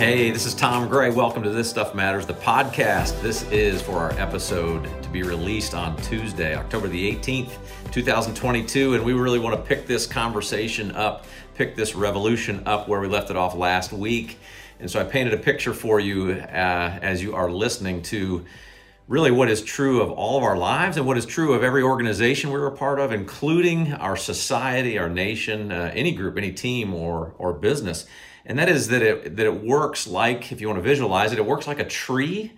Hey, 0.00 0.30
this 0.30 0.46
is 0.46 0.54
Tom 0.54 0.88
Gray. 0.88 1.10
Welcome 1.10 1.42
to 1.42 1.50
This 1.50 1.68
Stuff 1.68 1.94
Matters, 1.94 2.24
the 2.24 2.32
podcast. 2.32 3.20
This 3.20 3.42
is 3.50 3.82
for 3.82 3.98
our 3.98 4.12
episode 4.12 4.88
to 5.02 5.08
be 5.10 5.22
released 5.22 5.74
on 5.74 5.94
Tuesday, 5.98 6.56
October 6.56 6.88
the 6.88 7.14
18th, 7.14 7.58
2022. 7.92 8.94
And 8.94 9.04
we 9.04 9.12
really 9.12 9.38
want 9.38 9.54
to 9.56 9.60
pick 9.62 9.86
this 9.86 10.06
conversation 10.06 10.90
up, 10.92 11.26
pick 11.54 11.76
this 11.76 11.94
revolution 11.94 12.62
up 12.64 12.88
where 12.88 12.98
we 12.98 13.08
left 13.08 13.28
it 13.28 13.36
off 13.36 13.54
last 13.54 13.92
week. 13.92 14.38
And 14.78 14.90
so 14.90 14.98
I 14.98 15.04
painted 15.04 15.34
a 15.34 15.36
picture 15.36 15.74
for 15.74 16.00
you 16.00 16.30
uh, 16.32 16.98
as 17.02 17.22
you 17.22 17.34
are 17.34 17.50
listening 17.50 18.00
to 18.04 18.46
really 19.06 19.30
what 19.30 19.50
is 19.50 19.60
true 19.60 20.00
of 20.00 20.10
all 20.10 20.38
of 20.38 20.44
our 20.44 20.56
lives 20.56 20.96
and 20.96 21.04
what 21.04 21.18
is 21.18 21.26
true 21.26 21.52
of 21.52 21.62
every 21.62 21.82
organization 21.82 22.48
we're 22.48 22.68
a 22.68 22.72
part 22.72 23.00
of, 23.00 23.12
including 23.12 23.92
our 23.92 24.16
society, 24.16 24.96
our 24.96 25.10
nation, 25.10 25.70
uh, 25.70 25.92
any 25.94 26.12
group, 26.12 26.38
any 26.38 26.52
team, 26.52 26.94
or, 26.94 27.34
or 27.36 27.52
business 27.52 28.06
and 28.44 28.58
that 28.58 28.68
is 28.68 28.88
that 28.88 29.02
it 29.02 29.36
that 29.36 29.46
it 29.46 29.62
works 29.62 30.06
like 30.06 30.52
if 30.52 30.60
you 30.60 30.68
want 30.68 30.78
to 30.78 30.82
visualize 30.82 31.32
it, 31.32 31.38
it 31.38 31.46
works 31.46 31.66
like 31.66 31.80
a 31.80 31.84
tree. 31.84 32.52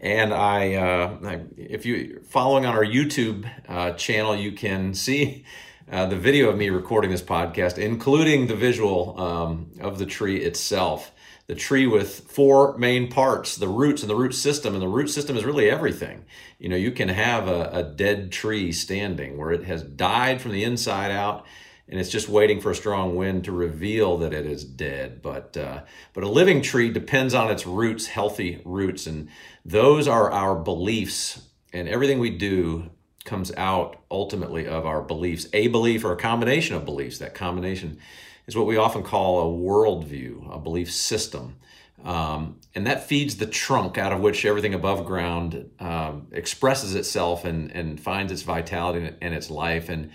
And 0.00 0.32
I, 0.32 0.74
uh, 0.74 1.18
I 1.24 1.40
if 1.56 1.84
you 1.84 2.20
following 2.28 2.64
on 2.66 2.74
our 2.74 2.84
YouTube 2.84 3.50
uh, 3.68 3.92
channel, 3.92 4.36
you 4.36 4.52
can 4.52 4.94
see 4.94 5.44
uh, 5.90 6.06
the 6.06 6.16
video 6.16 6.48
of 6.50 6.56
me 6.56 6.70
recording 6.70 7.10
this 7.10 7.22
podcast, 7.22 7.78
including 7.78 8.46
the 8.46 8.54
visual 8.54 9.18
um, 9.20 9.70
of 9.80 9.98
the 9.98 10.06
tree 10.06 10.38
itself. 10.38 11.12
The 11.48 11.54
tree 11.54 11.86
with 11.86 12.30
four 12.30 12.76
main 12.76 13.10
parts: 13.10 13.56
the 13.56 13.68
roots 13.68 14.02
and 14.02 14.10
the 14.10 14.14
root 14.14 14.34
system. 14.34 14.74
And 14.74 14.82
the 14.82 14.88
root 14.88 15.08
system 15.08 15.36
is 15.36 15.44
really 15.44 15.70
everything. 15.70 16.26
You 16.58 16.68
know, 16.68 16.76
you 16.76 16.92
can 16.92 17.08
have 17.08 17.48
a, 17.48 17.70
a 17.72 17.82
dead 17.82 18.30
tree 18.30 18.70
standing 18.70 19.36
where 19.36 19.50
it 19.50 19.64
has 19.64 19.82
died 19.82 20.40
from 20.40 20.52
the 20.52 20.62
inside 20.62 21.10
out 21.10 21.46
and 21.88 21.98
it's 21.98 22.10
just 22.10 22.28
waiting 22.28 22.60
for 22.60 22.70
a 22.70 22.74
strong 22.74 23.16
wind 23.16 23.44
to 23.44 23.52
reveal 23.52 24.18
that 24.18 24.34
it 24.34 24.44
is 24.44 24.64
dead. 24.64 25.22
But 25.22 25.56
uh, 25.56 25.82
but 26.12 26.24
a 26.24 26.28
living 26.28 26.62
tree 26.62 26.90
depends 26.90 27.34
on 27.34 27.50
its 27.50 27.66
roots, 27.66 28.06
healthy 28.06 28.60
roots, 28.64 29.06
and 29.06 29.28
those 29.64 30.06
are 30.06 30.30
our 30.30 30.54
beliefs, 30.54 31.42
and 31.72 31.88
everything 31.88 32.18
we 32.18 32.30
do 32.30 32.90
comes 33.24 33.52
out 33.56 33.96
ultimately 34.10 34.66
of 34.66 34.86
our 34.86 35.02
beliefs. 35.02 35.46
A 35.52 35.68
belief 35.68 36.04
or 36.04 36.12
a 36.12 36.16
combination 36.16 36.76
of 36.76 36.84
beliefs. 36.84 37.18
That 37.18 37.34
combination 37.34 37.98
is 38.46 38.56
what 38.56 38.66
we 38.66 38.76
often 38.76 39.02
call 39.02 39.40
a 39.40 39.58
worldview, 39.58 40.54
a 40.54 40.58
belief 40.58 40.92
system. 40.92 41.56
Um, 42.04 42.60
and 42.74 42.86
that 42.86 43.08
feeds 43.08 43.36
the 43.36 43.46
trunk 43.46 43.98
out 43.98 44.12
of 44.12 44.20
which 44.20 44.44
everything 44.44 44.72
above 44.72 45.04
ground 45.04 45.70
um, 45.80 46.28
expresses 46.32 46.94
itself 46.94 47.44
and, 47.44 47.72
and 47.72 48.00
finds 48.00 48.30
its 48.30 48.42
vitality 48.42 49.14
and 49.20 49.34
its 49.34 49.50
life. 49.50 49.88
And 49.88 50.10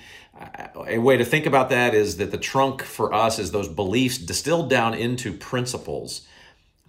a 0.88 0.98
way 0.98 1.18
to 1.18 1.26
think 1.26 1.46
about 1.46 1.70
that 1.70 1.94
is 1.94 2.18
that 2.18 2.32
the 2.32 2.38
trunk 2.38 2.84
for 2.84 3.14
us 3.14 3.38
is 3.38 3.52
those 3.52 3.68
beliefs 3.68 4.18
distilled 4.18 4.70
down 4.70 4.94
into 4.94 5.34
principles 5.34 6.28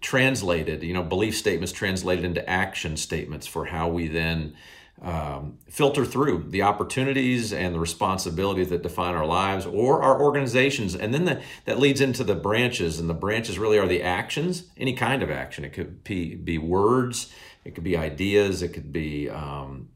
translated 0.00 0.82
you 0.82 0.92
know 0.92 1.02
belief 1.02 1.34
statements 1.34 1.72
translated 1.72 2.26
into 2.26 2.46
action 2.48 2.94
statements 2.94 3.46
for 3.46 3.64
how 3.64 3.88
we 3.88 4.06
then 4.06 4.54
um, 5.02 5.58
filter 5.68 6.04
through 6.04 6.46
the 6.48 6.62
opportunities 6.62 7.52
and 7.52 7.74
the 7.74 7.80
responsibilities 7.80 8.70
that 8.70 8.82
define 8.82 9.14
our 9.14 9.26
lives 9.26 9.66
or 9.66 10.02
our 10.02 10.20
organizations 10.20 10.94
and 10.94 11.12
then 11.12 11.24
the, 11.24 11.42
that 11.64 11.78
leads 11.78 12.00
into 12.00 12.24
the 12.24 12.34
branches 12.34 13.00
and 13.00 13.10
the 13.10 13.14
branches 13.14 13.58
really 13.58 13.78
are 13.78 13.88
the 13.88 14.02
actions 14.02 14.70
any 14.76 14.94
kind 14.94 15.22
of 15.22 15.30
action 15.30 15.64
it 15.64 15.72
could 15.72 16.02
be, 16.04 16.34
be 16.34 16.58
words 16.58 17.32
it 17.64 17.74
could 17.74 17.84
be 17.84 17.96
ideas 17.96 18.62
it 18.62 18.68
could 18.68 18.92
be 18.92 19.28
um, 19.28 19.88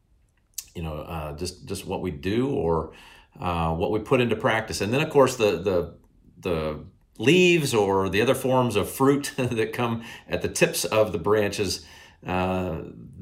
you 0.75 0.83
know 0.83 0.97
uh, 0.97 1.35
just 1.37 1.65
just 1.65 1.85
what 1.85 2.01
we 2.01 2.11
do 2.11 2.49
or 2.49 2.91
uh, 3.39 3.73
what 3.73 3.91
we 3.91 3.99
put 3.99 4.21
into 4.21 4.35
practice. 4.35 4.81
And 4.81 4.93
then, 4.93 5.01
of 5.01 5.09
course, 5.09 5.35
the 5.35 5.57
the 5.57 5.95
the 6.39 6.85
leaves 7.17 7.73
or 7.73 8.09
the 8.09 8.21
other 8.21 8.35
forms 8.35 8.75
of 8.75 8.89
fruit 8.89 9.33
that 9.37 9.73
come 9.73 10.03
at 10.27 10.41
the 10.41 10.49
tips 10.49 10.85
of 10.85 11.11
the 11.11 11.17
branches. 11.17 11.85
Uh, 12.25 12.81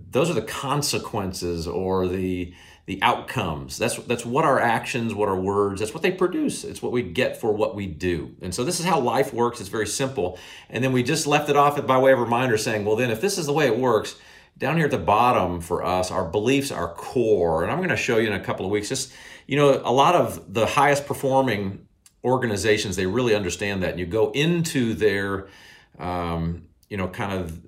those 0.09 0.29
are 0.29 0.33
the 0.33 0.41
consequences 0.41 1.67
or 1.67 2.07
the 2.07 2.53
the 2.85 3.01
outcomes. 3.01 3.77
That's 3.77 3.97
that's 3.97 4.25
what 4.25 4.45
our 4.45 4.59
actions, 4.59 5.13
what 5.13 5.27
our 5.27 5.39
words, 5.39 5.81
that's 5.81 5.93
what 5.93 6.03
they 6.03 6.11
produce. 6.11 6.63
It's 6.63 6.81
what 6.81 6.91
we 6.91 7.03
get 7.03 7.35
for 7.35 7.51
what 7.51 7.75
we 7.75 7.85
do. 7.85 8.35
And 8.41 8.55
so 8.55 8.63
this 8.63 8.79
is 8.79 8.85
how 8.85 8.99
life 8.99 9.33
works. 9.33 9.59
It's 9.59 9.69
very 9.69 9.87
simple. 9.87 10.39
And 10.69 10.83
then 10.83 10.93
we 10.93 11.03
just 11.03 11.27
left 11.27 11.49
it 11.49 11.57
off 11.57 11.85
by 11.85 11.97
way 11.97 12.13
of 12.13 12.19
reminder 12.19 12.57
saying, 12.57 12.85
well, 12.85 12.95
then 12.95 13.11
if 13.11 13.19
this 13.19 13.37
is 13.37 13.45
the 13.45 13.53
way 13.53 13.67
it 13.67 13.77
works, 13.77 14.15
down 14.57 14.77
here 14.77 14.85
at 14.85 14.91
the 14.91 14.97
bottom 14.97 15.59
for 15.59 15.83
us, 15.83 16.11
our 16.11 16.23
beliefs 16.23 16.71
are 16.71 16.93
core. 16.93 17.63
And 17.63 17.71
I'm 17.71 17.79
going 17.79 17.89
to 17.89 17.97
show 17.97 18.17
you 18.17 18.27
in 18.27 18.33
a 18.33 18.39
couple 18.39 18.65
of 18.65 18.71
weeks 18.71 18.89
just 18.89 19.11
you 19.47 19.55
know, 19.55 19.81
a 19.83 19.91
lot 19.91 20.13
of 20.13 20.53
the 20.53 20.65
highest 20.65 21.07
performing 21.07 21.87
organizations, 22.23 22.97
they 22.97 23.05
really 23.05 23.33
understand 23.33 23.81
that. 23.81 23.91
And 23.91 23.99
you 23.99 24.05
go 24.05 24.31
into 24.31 24.93
their, 24.93 25.47
um, 25.97 26.67
you 26.89 26.97
know, 26.97 27.07
kind 27.07 27.31
of 27.31 27.59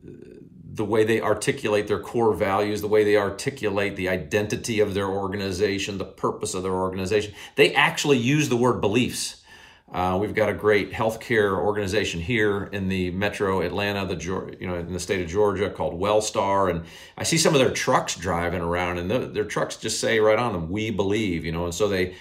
the 0.74 0.86
way 0.86 1.04
they 1.04 1.22
articulate 1.22 1.88
their 1.88 2.00
core 2.00 2.34
values, 2.34 2.82
the 2.82 2.88
way 2.88 3.04
they 3.04 3.18
articulate 3.18 3.96
the 3.96 4.10
identity 4.10 4.80
of 4.80 4.94
their 4.94 5.08
organization, 5.08 5.98
the 5.98 6.06
purpose 6.06 6.54
of 6.54 6.64
their 6.64 6.74
organization. 6.74 7.34
They 7.56 7.74
actually 7.74 8.18
use 8.18 8.50
the 8.50 8.58
word 8.58 8.80
beliefs. 8.82 9.44
Uh, 9.92 10.18
we've 10.22 10.36
got 10.36 10.50
a 10.50 10.54
great 10.54 10.92
healthcare 10.92 11.58
organization 11.58 12.22
here 12.22 12.70
in 12.72 12.90
the 12.90 13.10
metro 13.12 13.62
Atlanta, 13.62 14.06
the 14.06 14.56
you 14.60 14.68
know 14.68 14.76
in 14.76 14.94
the 14.94 15.00
state 15.00 15.20
of 15.22 15.28
Georgia 15.28 15.72
called 15.72 16.00
Wellstar, 16.00 16.70
and 16.70 16.84
I 17.18 17.24
see 17.24 17.40
some 17.40 17.56
of 17.56 17.60
their 17.60 17.72
trucks 17.72 18.16
driving 18.16 18.62
around, 18.62 19.00
and 19.00 19.10
the, 19.10 19.20
their 19.20 19.46
trucks 19.46 19.78
just 19.78 20.00
say 20.00 20.20
right 20.20 20.38
on 20.38 20.54
them, 20.54 20.70
"We 20.70 20.92
believe," 20.92 21.44
you 21.44 21.52
know, 21.52 21.66
and 21.66 21.74
so 21.74 21.88
they 21.88 22.16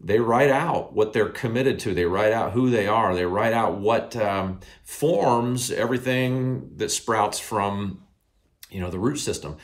they 0.00 0.20
write 0.20 0.50
out 0.50 0.92
what 0.92 1.12
they're 1.12 1.28
committed 1.28 1.78
to. 1.80 1.94
They 1.94 2.04
write 2.04 2.32
out 2.32 2.52
who 2.52 2.70
they 2.70 2.86
are. 2.86 3.14
They 3.14 3.24
write 3.24 3.52
out 3.52 3.78
what 3.78 4.14
um, 4.16 4.60
forms 4.84 5.70
everything 5.70 6.76
that 6.76 6.90
sprouts 6.90 7.38
from 7.38 8.02
you 8.70 8.80
know 8.80 8.90
the 8.90 8.98
root 8.98 9.16
system. 9.16 9.56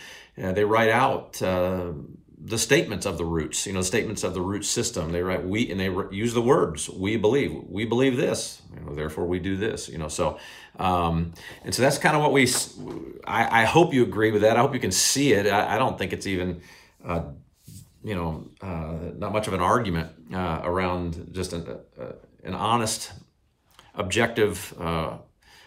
Uh, 0.43 0.53
they 0.53 0.65
write 0.65 0.91
out. 0.91 1.41
Uh, 1.43 1.93
the 2.45 2.59
statements 2.59 3.07
of 3.07 3.19
the 3.19 3.25
roots, 3.25 3.67
you 3.67 3.73
know, 3.73 3.83
statements 3.83 4.25
of 4.25 4.35
the 4.35 4.41
root 4.41 4.65
system. 4.65 5.13
They 5.13 5.23
write 5.23 5.45
we 5.45 5.71
and 5.71 5.79
they 5.79 5.91
use 6.15 6.35
the 6.35 6.43
words 6.43 6.91
we 6.91 7.17
believe. 7.17 7.55
We 7.69 7.85
believe 7.85 8.17
this, 8.17 8.63
you 8.75 8.81
know, 8.81 8.95
therefore 8.95 9.27
we 9.27 9.39
do 9.39 9.57
this, 9.57 9.89
you 9.89 9.97
know. 9.97 10.09
So, 10.09 10.39
um, 10.79 11.35
and 11.65 11.73
so 11.73 11.83
that's 11.83 11.99
kind 11.99 12.17
of 12.17 12.23
what 12.23 12.33
we. 12.33 12.49
I, 13.27 13.63
I, 13.63 13.65
hope 13.65 13.95
you 13.95 14.03
agree 14.03 14.33
with 14.33 14.43
that. 14.43 14.57
I 14.57 14.61
hope 14.61 14.75
you 14.75 14.81
can 14.81 14.91
see 14.91 15.33
it. 15.35 15.47
I, 15.47 15.77
I 15.77 15.79
don't 15.79 15.97
think 15.97 16.13
it's 16.13 16.27
even, 16.27 16.63
uh, 17.05 17.23
you 18.03 18.17
know, 18.17 18.49
uh, 18.61 19.13
not 19.17 19.33
much 19.33 19.47
of 19.47 19.53
an 19.53 19.61
argument 19.61 20.11
uh, 20.33 20.61
around 20.63 21.29
just 21.33 21.53
an, 21.53 21.67
uh, 22.01 22.13
an 22.45 22.55
honest, 22.55 23.13
objective 23.95 24.75
uh, 24.79 25.19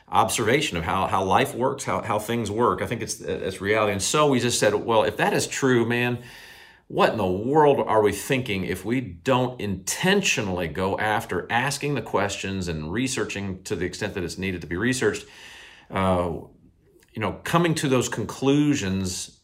observation 0.09 0.77
of 0.77 0.83
how, 0.83 1.07
how 1.07 1.23
life 1.23 1.55
works, 1.55 1.83
how, 1.83 2.01
how 2.01 2.19
things 2.19 2.49
work. 2.49 2.81
I 2.81 2.85
think 2.85 3.01
it's 3.01 3.21
it's 3.21 3.61
reality. 3.61 3.93
And 3.93 4.01
so 4.01 4.27
we 4.27 4.39
just 4.39 4.59
said, 4.59 4.73
well, 4.73 5.03
if 5.03 5.17
that 5.17 5.33
is 5.33 5.47
true, 5.47 5.85
man 5.85 6.19
what 6.87 7.11
in 7.11 7.17
the 7.17 7.25
world 7.25 7.79
are 7.79 8.01
we 8.01 8.11
thinking 8.11 8.63
if 8.63 8.85
we 8.85 9.01
don't 9.01 9.59
intentionally 9.59 10.67
go 10.67 10.97
after 10.99 11.51
asking 11.51 11.95
the 11.95 12.01
questions 12.01 12.67
and 12.67 12.91
researching 12.91 13.63
to 13.63 13.75
the 13.75 13.85
extent 13.85 14.13
that 14.13 14.23
it's 14.23 14.37
needed 14.37 14.61
to 14.61 14.67
be 14.67 14.77
researched? 14.77 15.25
Uh, 15.89 16.33
you 17.13 17.21
know, 17.21 17.39
coming 17.43 17.73
to 17.73 17.87
those 17.87 18.07
conclusions 18.07 19.39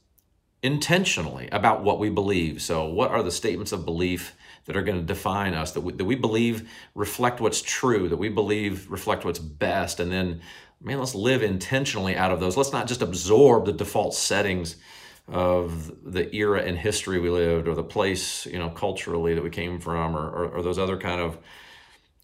intentionally 0.61 1.49
about 1.51 1.83
what 1.83 1.97
we 1.97 2.09
believe. 2.09 2.61
So, 2.61 2.85
what 2.85 3.09
are 3.09 3.23
the 3.23 3.31
statements 3.31 3.71
of 3.71 3.85
belief 3.85 4.35
that 4.65 4.77
are 4.77 4.81
going 4.81 4.99
to 4.99 5.05
define 5.05 5.53
us, 5.53 5.71
that 5.71 5.81
we, 5.81 5.93
that 5.93 6.05
we 6.05 6.15
believe 6.15 6.69
reflect 6.95 7.41
what's 7.41 7.61
true, 7.61 8.07
that 8.09 8.17
we 8.17 8.29
believe 8.29 8.89
reflect 8.89 9.25
what's 9.25 9.39
best, 9.39 9.99
and 9.99 10.11
then, 10.11 10.41
man, 10.81 10.99
let's 10.99 11.15
live 11.15 11.43
intentionally 11.43 12.15
out 12.15 12.31
of 12.31 12.39
those. 12.39 12.57
Let's 12.57 12.71
not 12.71 12.87
just 12.87 13.01
absorb 13.01 13.65
the 13.65 13.73
default 13.73 14.13
settings 14.13 14.77
of 15.27 15.91
the 16.03 16.33
era 16.35 16.61
and 16.61 16.77
history 16.77 17.19
we 17.19 17.29
lived 17.29 17.67
or 17.67 17.75
the 17.75 17.83
place, 17.83 18.45
you 18.45 18.59
know, 18.59 18.69
culturally 18.69 19.33
that 19.33 19.43
we 19.43 19.49
came 19.49 19.79
from 19.79 20.15
or, 20.15 20.29
or, 20.29 20.45
or 20.49 20.61
those 20.61 20.79
other 20.79 20.97
kind 20.97 21.21
of 21.21 21.37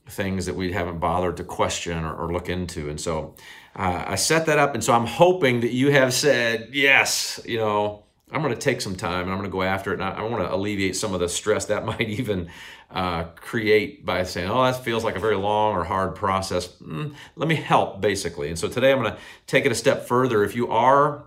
things 0.09 0.45
that 0.45 0.55
we 0.55 0.71
haven't 0.71 0.99
bothered 0.99 1.37
to 1.37 1.43
question 1.43 2.03
or, 2.03 2.13
or 2.13 2.33
look 2.33 2.49
into. 2.49 2.89
And 2.89 2.99
so 2.99 3.35
uh, 3.75 4.03
I 4.07 4.15
set 4.15 4.45
that 4.47 4.57
up. 4.57 4.73
And 4.73 4.83
so 4.83 4.93
I'm 4.93 5.05
hoping 5.05 5.61
that 5.61 5.71
you 5.71 5.91
have 5.91 6.13
said, 6.13 6.69
yes, 6.71 7.39
you 7.45 7.57
know, 7.57 8.03
I'm 8.31 8.41
going 8.41 8.53
to 8.53 8.59
take 8.59 8.81
some 8.81 8.95
time 8.95 9.23
and 9.23 9.31
I'm 9.31 9.37
going 9.37 9.49
to 9.49 9.53
go 9.53 9.63
after 9.63 9.91
it. 9.91 10.01
And 10.01 10.03
I, 10.03 10.19
I 10.19 10.21
want 10.23 10.43
to 10.43 10.53
alleviate 10.53 10.95
some 10.95 11.13
of 11.13 11.19
the 11.19 11.29
stress 11.29 11.65
that 11.65 11.85
might 11.85 12.01
even 12.01 12.49
uh, 12.91 13.25
create 13.35 14.05
by 14.05 14.23
saying, 14.23 14.49
oh, 14.49 14.63
that 14.63 14.83
feels 14.83 15.03
like 15.03 15.15
a 15.15 15.19
very 15.19 15.37
long 15.37 15.75
or 15.75 15.83
hard 15.83 16.15
process. 16.15 16.67
Mm, 16.81 17.15
let 17.35 17.47
me 17.47 17.55
help, 17.55 18.01
basically. 18.01 18.49
And 18.49 18.59
so 18.59 18.67
today 18.67 18.91
I'm 18.91 19.01
going 19.01 19.13
to 19.13 19.19
take 19.45 19.65
it 19.65 19.71
a 19.71 19.75
step 19.75 20.07
further. 20.07 20.43
If 20.43 20.55
you 20.55 20.69
are 20.71 21.23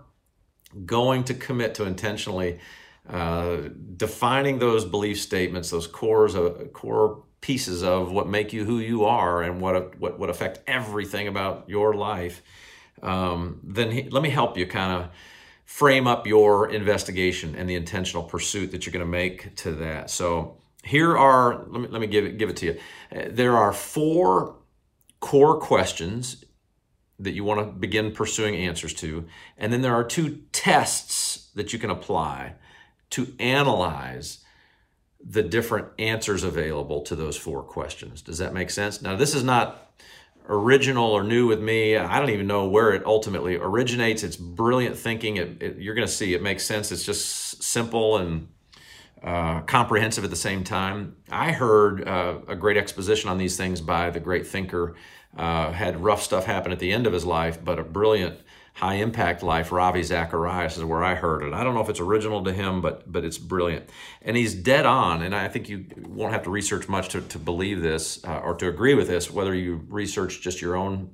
going 0.85 1.23
to 1.25 1.33
commit 1.33 1.75
to 1.75 1.85
intentionally 1.85 2.59
uh, 3.09 3.57
defining 3.97 4.59
those 4.59 4.85
belief 4.85 5.19
statements, 5.19 5.69
those 5.69 5.87
cores 5.87 6.35
of 6.35 6.71
core 6.73 7.23
pieces 7.41 7.83
of 7.83 8.11
what 8.11 8.27
make 8.27 8.53
you 8.53 8.63
who 8.63 8.77
you 8.77 9.03
are 9.03 9.41
and 9.41 9.59
what 9.59 9.99
what 9.99 10.19
would 10.19 10.29
affect 10.29 10.59
everything 10.67 11.27
about 11.27 11.67
your 11.67 11.95
life, 11.95 12.43
um, 13.01 13.59
then 13.63 13.89
he, 13.91 14.03
let 14.09 14.21
me 14.21 14.29
help 14.29 14.57
you 14.57 14.67
kind 14.67 15.01
of 15.01 15.09
frame 15.71 16.05
up 16.05 16.27
your 16.27 16.69
investigation 16.69 17.55
and 17.55 17.67
the 17.67 17.75
intentional 17.75 18.21
pursuit 18.21 18.71
that 18.71 18.85
you're 18.85 18.91
going 18.91 19.05
to 19.05 19.09
make 19.09 19.55
to 19.55 19.71
that. 19.71 20.09
So 20.09 20.57
here 20.83 21.17
are 21.17 21.65
let 21.69 21.81
me 21.81 21.87
let 21.87 22.01
me 22.01 22.07
give 22.07 22.25
it 22.25 22.37
give 22.37 22.49
it 22.49 22.57
to 22.57 22.65
you. 22.65 22.79
There 23.29 23.55
are 23.55 23.71
four 23.71 24.57
core 25.21 25.57
questions 25.59 26.43
that 27.19 27.31
you 27.31 27.45
want 27.45 27.61
to 27.61 27.65
begin 27.65 28.11
pursuing 28.11 28.55
answers 28.55 28.93
to. 28.95 29.25
And 29.57 29.71
then 29.71 29.81
there 29.81 29.93
are 29.93 30.03
two 30.03 30.41
tests 30.51 31.49
that 31.55 31.71
you 31.71 31.79
can 31.79 31.89
apply 31.89 32.55
to 33.11 33.33
analyze 33.39 34.39
the 35.23 35.43
different 35.43 35.87
answers 35.97 36.43
available 36.43 37.01
to 37.03 37.15
those 37.15 37.37
four 37.37 37.63
questions. 37.63 38.21
Does 38.21 38.39
that 38.39 38.53
make 38.53 38.71
sense? 38.71 39.01
Now, 39.01 39.15
this 39.15 39.33
is 39.33 39.43
not 39.43 39.90
original 40.47 41.11
or 41.11 41.23
new 41.23 41.47
with 41.47 41.61
me. 41.61 41.95
I 41.95 42.19
don't 42.19 42.29
even 42.29 42.47
know 42.47 42.67
where 42.67 42.91
it 42.93 43.05
ultimately 43.05 43.55
originates. 43.55 44.23
It's 44.23 44.35
brilliant 44.35 44.97
thinking. 44.97 45.37
It, 45.37 45.61
it, 45.61 45.77
you're 45.77 45.95
going 45.95 46.07
to 46.07 46.13
see 46.13 46.33
it 46.33 46.41
makes 46.41 46.65
sense. 46.65 46.91
It's 46.91 47.03
just 47.03 47.63
simple 47.63 48.17
and 48.17 48.47
uh, 49.23 49.61
comprehensive 49.61 50.23
at 50.23 50.29
the 50.29 50.35
same 50.35 50.63
time. 50.63 51.15
I 51.29 51.51
heard 51.51 52.07
uh, 52.07 52.39
a 52.47 52.55
great 52.55 52.77
exposition 52.77 53.29
on 53.29 53.37
these 53.37 53.55
things 53.55 53.79
by 53.81 54.09
the 54.09 54.19
great 54.19 54.47
thinker. 54.47 54.95
Uh, 55.37 55.71
had 55.71 56.03
rough 56.03 56.21
stuff 56.21 56.45
happen 56.45 56.71
at 56.71 56.79
the 56.79 56.91
end 56.91 57.07
of 57.07 57.13
his 57.13 57.25
life, 57.25 57.63
but 57.63 57.79
a 57.79 57.83
brilliant 57.83 58.41
high 58.73 58.95
impact 58.95 59.43
life, 59.43 59.71
Ravi 59.71 60.03
Zacharias 60.03 60.77
is 60.77 60.83
where 60.83 61.03
I 61.03 61.15
heard 61.15 61.43
it. 61.43 61.53
I 61.53 61.63
don't 61.63 61.75
know 61.75 61.81
if 61.81 61.89
it's 61.89 61.99
original 61.99 62.43
to 62.43 62.53
him, 62.53 62.81
but 62.81 63.11
but 63.11 63.23
it's 63.23 63.37
brilliant. 63.37 63.89
And 64.21 64.37
he's 64.37 64.53
dead 64.53 64.85
on, 64.85 65.21
and 65.21 65.35
I 65.35 65.47
think 65.47 65.69
you 65.69 65.85
won't 66.07 66.33
have 66.33 66.43
to 66.43 66.49
research 66.49 66.87
much 66.87 67.09
to, 67.09 67.21
to 67.21 67.39
believe 67.39 67.81
this 67.81 68.23
uh, 68.25 68.39
or 68.39 68.55
to 68.55 68.67
agree 68.67 68.93
with 68.93 69.07
this, 69.07 69.29
whether 69.29 69.53
you 69.53 69.85
research 69.89 70.41
just 70.41 70.61
your 70.61 70.75
own 70.75 71.11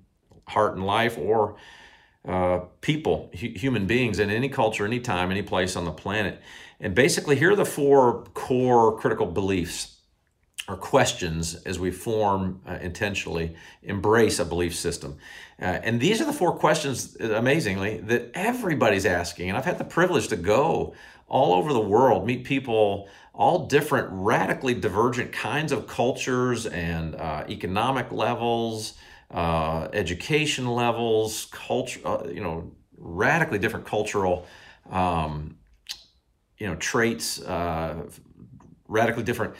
heart 0.47 0.75
and 0.75 0.85
life 0.85 1.17
or 1.17 1.57
uh, 2.27 2.59
people, 2.81 3.31
hu- 3.39 3.53
human 3.55 3.85
beings 3.87 4.19
in 4.19 4.29
any 4.29 4.49
culture, 4.49 4.85
any 4.85 4.99
time, 4.99 5.31
any 5.31 5.41
place 5.41 5.75
on 5.75 5.85
the 5.85 5.91
planet. 5.91 6.41
And 6.79 6.93
basically, 6.93 7.35
here 7.37 7.51
are 7.51 7.55
the 7.55 7.65
four 7.65 8.23
core 8.33 8.97
critical 8.97 9.25
beliefs 9.25 9.96
or 10.67 10.75
questions 10.75 11.55
as 11.65 11.79
we 11.79 11.91
form 11.91 12.61
uh, 12.67 12.77
intentionally 12.81 13.55
embrace 13.83 14.37
a 14.39 14.45
belief 14.45 14.75
system. 14.75 15.17
Uh, 15.61 15.65
and 15.65 16.01
these 16.01 16.21
are 16.21 16.25
the 16.25 16.33
four 16.33 16.57
questions, 16.57 17.15
amazingly, 17.15 17.99
that 18.01 18.29
everybody's 18.33 19.05
asking. 19.05 19.49
And 19.49 19.57
I've 19.57 19.65
had 19.65 19.77
the 19.77 19.85
privilege 19.85 20.27
to 20.27 20.35
go 20.35 20.93
all 21.27 21.53
over 21.53 21.71
the 21.71 21.79
world, 21.79 22.25
meet 22.25 22.43
people, 22.43 23.07
all 23.33 23.67
different, 23.67 24.09
radically 24.11 24.73
divergent 24.73 25.31
kinds 25.31 25.71
of 25.71 25.87
cultures 25.87 26.65
and 26.65 27.15
uh, 27.15 27.45
economic 27.49 28.11
levels, 28.11 28.95
uh, 29.31 29.87
education 29.93 30.67
levels, 30.67 31.47
culture, 31.51 31.99
uh, 32.05 32.27
you 32.27 32.41
know, 32.41 32.71
radically 32.97 33.59
different 33.59 33.85
cultural, 33.85 34.45
um, 34.89 35.57
you 36.57 36.67
know, 36.67 36.75
traits, 36.75 37.41
uh, 37.41 38.03
radically 38.87 39.23
different 39.23 39.53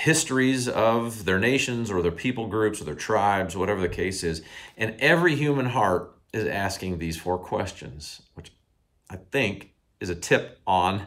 histories 0.00 0.66
of 0.66 1.26
their 1.26 1.38
nations 1.38 1.90
or 1.90 2.00
their 2.00 2.10
people 2.10 2.46
groups 2.46 2.80
or 2.80 2.84
their 2.84 2.94
tribes, 2.94 3.54
whatever 3.54 3.80
the 3.80 3.88
case 3.88 4.24
is. 4.24 4.42
And 4.76 4.96
every 4.98 5.36
human 5.36 5.66
heart 5.66 6.16
is 6.32 6.46
asking 6.46 6.98
these 6.98 7.18
four 7.18 7.38
questions, 7.38 8.22
which 8.34 8.50
I 9.10 9.16
think 9.16 9.74
is 10.00 10.08
a 10.08 10.14
tip 10.14 10.58
on 10.66 11.02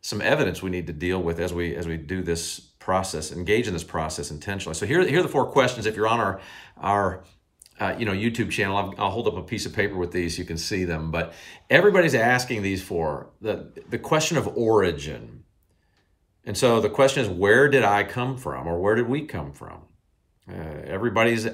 some 0.00 0.20
evidence 0.22 0.62
we 0.62 0.70
need 0.70 0.86
to 0.86 0.92
deal 0.92 1.20
with 1.20 1.40
as 1.40 1.52
we 1.52 1.74
as 1.74 1.88
we 1.88 1.96
do 1.96 2.22
this 2.22 2.60
process, 2.78 3.32
engage 3.32 3.66
in 3.66 3.72
this 3.72 3.82
process 3.82 4.30
intentionally. 4.30 4.74
So 4.74 4.86
here, 4.86 5.04
here 5.04 5.18
are 5.18 5.22
the 5.22 5.28
four 5.28 5.46
questions. 5.46 5.84
If 5.86 5.96
you're 5.96 6.06
on 6.06 6.20
our 6.20 6.40
our 6.76 7.24
uh, 7.80 7.96
you 7.98 8.06
know 8.06 8.12
YouTube 8.12 8.50
channel, 8.50 8.76
I'll, 8.76 8.94
I'll, 8.96 9.10
hold 9.10 9.26
up 9.26 9.36
a 9.36 9.42
piece 9.42 9.66
of 9.66 9.72
paper 9.72 9.96
with 9.96 10.12
these. 10.12 10.38
You 10.38 10.44
can 10.44 10.56
see 10.56 10.84
them. 10.84 11.10
But 11.10 11.34
everybody's 11.68 12.14
asking 12.14 12.62
these 12.62 12.80
four. 12.80 13.30
the 13.40 13.72
the 13.90 13.98
question 13.98 14.36
of 14.36 14.56
origin 14.56 15.42
and 16.46 16.56
so 16.56 16.80
the 16.80 16.88
question 16.88 17.24
is, 17.24 17.28
where 17.28 17.68
did 17.68 17.82
I 17.82 18.04
come 18.04 18.36
from, 18.36 18.68
or 18.68 18.80
where 18.80 18.94
did 18.94 19.08
we 19.08 19.26
come 19.26 19.52
from? 19.52 19.82
Uh, 20.48 20.52
everybody's, 20.84 21.44
you 21.44 21.52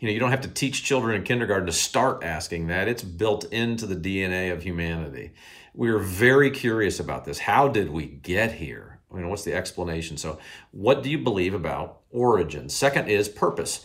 know, 0.00 0.08
you 0.08 0.18
don't 0.18 0.30
have 0.30 0.40
to 0.40 0.48
teach 0.48 0.82
children 0.82 1.14
in 1.14 1.22
kindergarten 1.22 1.66
to 1.66 1.72
start 1.72 2.24
asking 2.24 2.68
that. 2.68 2.88
It's 2.88 3.02
built 3.02 3.44
into 3.52 3.86
the 3.86 3.96
DNA 3.96 4.50
of 4.50 4.62
humanity. 4.62 5.32
We 5.74 5.90
are 5.90 5.98
very 5.98 6.50
curious 6.50 6.98
about 6.98 7.26
this. 7.26 7.40
How 7.40 7.68
did 7.68 7.90
we 7.90 8.06
get 8.06 8.52
here? 8.52 9.00
I 9.12 9.16
mean, 9.16 9.28
what's 9.28 9.44
the 9.44 9.54
explanation? 9.54 10.16
So, 10.16 10.38
what 10.70 11.02
do 11.02 11.10
you 11.10 11.18
believe 11.18 11.52
about 11.52 12.00
origin? 12.10 12.70
Second 12.70 13.08
is 13.08 13.28
purpose. 13.28 13.84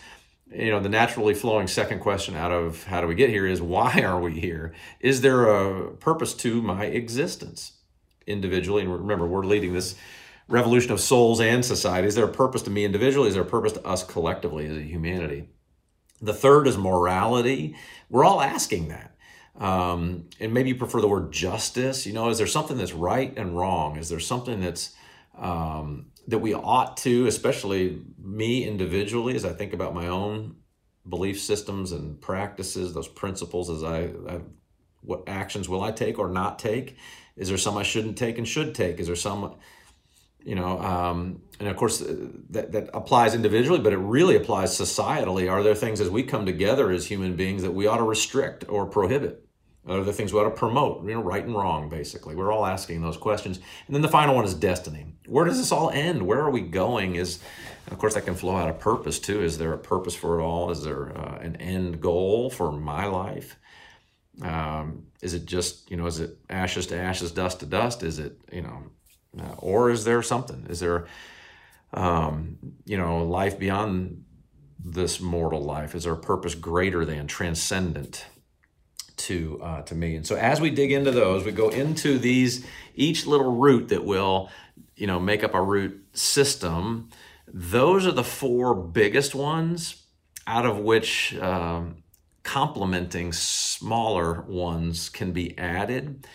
You 0.50 0.72
know, 0.72 0.80
the 0.80 0.90
naturally 0.90 1.34
flowing 1.34 1.68
second 1.68 2.00
question 2.00 2.36
out 2.36 2.52
of 2.52 2.86
how 2.86 3.02
do 3.02 3.08
we 3.08 3.16
get 3.16 3.30
here 3.30 3.46
is 3.46 3.62
why 3.62 4.02
are 4.04 4.22
we 4.22 4.40
here? 4.40 4.74
Is 5.02 5.22
there 5.22 5.50
a 5.50 5.92
purpose 5.92 6.34
to 6.36 6.62
my 6.62 6.86
existence? 6.86 7.74
Individually. 8.28 8.84
And 8.84 8.92
remember, 8.92 9.26
we're 9.26 9.46
leading 9.46 9.74
this 9.74 9.96
revolution 10.48 10.92
of 10.92 11.00
souls 11.00 11.42
and 11.42 11.64
society. 11.64 12.08
Is 12.08 12.16
there 12.16 12.26
a 12.26 12.32
purpose 12.32 12.62
to 12.64 12.70
me 12.70 12.86
individually? 12.86 13.30
Is 13.30 13.34
there 13.34 13.44
a 13.44 13.48
purpose 13.48 13.74
to 13.74 13.86
us 13.86 14.04
collectively 14.04 14.68
as 14.68 14.78
a 14.78 14.82
humanity? 14.82 15.50
The 16.22 16.34
third 16.34 16.68
is 16.68 16.78
morality. 16.78 17.76
We're 18.10 18.26
all 18.26 18.42
asking 18.42 18.90
that. 18.90 19.16
Um, 19.58 20.30
and 20.40 20.54
maybe 20.54 20.70
you 20.70 20.76
prefer 20.76 21.02
the 21.02 21.08
word 21.08 21.32
justice. 21.32 22.06
You 22.06 22.14
know, 22.14 22.30
is 22.30 22.38
there 22.38 22.48
something 22.48 22.78
that's 22.78 22.94
right 22.94 23.34
and 23.38 23.58
wrong? 23.58 23.98
Is 23.98 24.10
there 24.10 24.20
something 24.20 24.60
that's 24.60 24.94
um, 25.38 26.08
that 26.28 26.40
we 26.40 26.54
ought 26.54 26.98
to, 26.98 27.28
especially 27.28 28.02
me 28.18 28.66
individually, 28.66 29.36
as 29.36 29.46
I 29.46 29.54
think 29.54 29.74
about 29.74 29.94
my 29.94 30.08
own 30.08 30.56
belief 31.08 31.40
systems 31.40 31.92
and 31.92 32.20
practices, 32.20 32.94
those 32.94 33.08
principles, 33.08 33.70
as 33.70 33.84
I, 33.84 34.12
I 34.28 34.42
what 35.02 35.24
actions 35.28 35.70
will 35.70 35.84
I 35.84 35.92
take 35.92 36.18
or 36.18 36.30
not 36.30 36.58
take? 36.58 36.98
Is 37.38 37.50
there 37.50 37.58
some 37.58 37.78
I 37.78 37.84
shouldn't 37.84 38.18
take 38.18 38.38
and 38.38 38.48
should 38.48 38.74
take? 38.74 39.00
Is 39.00 39.08
there 39.08 39.16
some, 39.16 39.56
you 40.44 40.56
know, 40.56 40.80
um, 40.80 41.42
and 41.60 41.68
of 41.68 41.76
course 41.76 42.02
uh, 42.02 42.16
that, 42.52 42.72
that 42.72 42.90
applies 42.94 43.36
individually, 43.36 43.80
but 43.80 43.94
it 43.94 43.98
really 43.98 44.36
applies 44.36 44.72
societally. 44.78 45.52
Are 45.52 45.64
there 45.64 45.76
things 45.76 46.00
as 46.00 46.10
we 46.10 46.24
come 46.24 46.46
together 46.46 46.92
as 46.92 47.08
human 47.08 47.36
beings 47.36 47.62
that 47.64 47.72
we 47.72 47.88
ought 47.88 47.98
to 47.98 48.04
restrict 48.04 48.66
or 48.70 48.86
prohibit? 48.86 49.46
Are 49.88 50.04
there 50.04 50.14
things 50.14 50.34
we 50.34 50.40
ought 50.40 50.46
to 50.46 50.52
promote? 50.52 51.06
You 51.06 51.14
know, 51.14 51.22
right 51.22 51.44
and 51.44 51.54
wrong, 51.54 51.90
basically. 51.90 52.36
We're 52.36 52.52
all 52.52 52.66
asking 52.66 53.02
those 53.02 53.18
questions. 53.18 53.60
And 53.86 53.96
then 53.96 54.02
the 54.02 54.08
final 54.08 54.34
one 54.34 54.44
is 54.44 54.56
destiny. 54.56 55.06
Where 55.28 55.46
does 55.46 55.60
this 55.60 55.72
all 55.72 55.92
end? 55.92 56.26
Where 56.26 56.40
are 56.40 56.50
we 56.50 56.62
going? 56.62 57.16
Is, 57.16 57.40
of 57.92 58.00
course, 58.00 58.16
that 58.16 58.26
can 58.26 58.34
flow 58.34 58.56
out 58.56 58.68
of 58.68 58.80
purpose 58.80 59.20
too. 59.20 59.44
Is 59.44 59.60
there 59.60 59.74
a 59.74 59.78
purpose 59.78 60.16
for 60.16 60.40
it 60.40 60.44
all? 60.44 60.72
Is 60.72 60.84
there 60.84 61.16
uh, 61.16 61.38
an 61.40 61.58
end 61.58 62.02
goal 62.02 62.50
for 62.50 62.72
my 62.72 63.06
life? 63.06 63.58
Um, 64.42 65.08
is 65.22 65.34
it 65.34 65.46
just, 65.46 65.90
you 65.90 65.98
know, 65.98 66.06
is 66.06 66.20
it 66.20 66.38
ashes 66.50 66.88
to 66.88 66.98
ashes, 66.98 67.32
dust 67.32 67.62
to 67.62 67.66
dust? 67.66 68.04
Is 68.04 68.20
it, 68.20 68.38
you 68.52 68.62
know, 68.62 68.84
uh, 69.40 69.56
or 69.58 69.90
is 69.90 70.04
there 70.04 70.22
something? 70.22 70.66
Is 70.70 70.80
there, 70.80 71.08
um, 71.94 72.58
you 72.86 72.98
know, 72.98 73.24
life 73.24 73.58
beyond 73.58 74.26
this 74.84 75.20
mortal 75.20 75.62
life? 75.62 75.96
Is 75.96 76.04
there 76.04 76.14
a 76.14 76.18
purpose 76.18 76.56
greater 76.56 77.06
than, 77.06 77.28
transcendent 77.28 78.26
to 79.18 79.60
uh, 79.64 79.82
to 79.84 79.96
me? 79.96 80.16
And 80.16 80.28
so 80.28 80.36
as 80.36 80.60
we 80.60 80.70
dig 80.70 80.92
into 80.92 81.12
those, 81.12 81.46
we 81.46 81.52
go 81.52 81.70
into 81.70 82.18
these 82.20 82.66
each 82.94 83.26
little 83.26 83.56
root 83.56 83.90
that 83.90 84.04
will, 84.04 84.50
you 84.96 85.08
know, 85.08 85.20
make 85.20 85.44
up 85.44 85.54
a 85.54 85.62
root 85.62 86.06
system. 86.14 87.10
Those 87.48 88.06
are 88.06 88.12
the 88.12 88.24
four 88.24 88.76
biggest 88.76 89.34
ones, 89.34 90.04
out 90.46 90.66
of 90.66 90.78
which 90.80 91.36
um, 91.38 92.04
complementing 92.46 93.34
smaller 93.34 94.42
ones 94.44 95.10
can 95.10 95.34
be 95.34 95.58
added. 95.58 96.26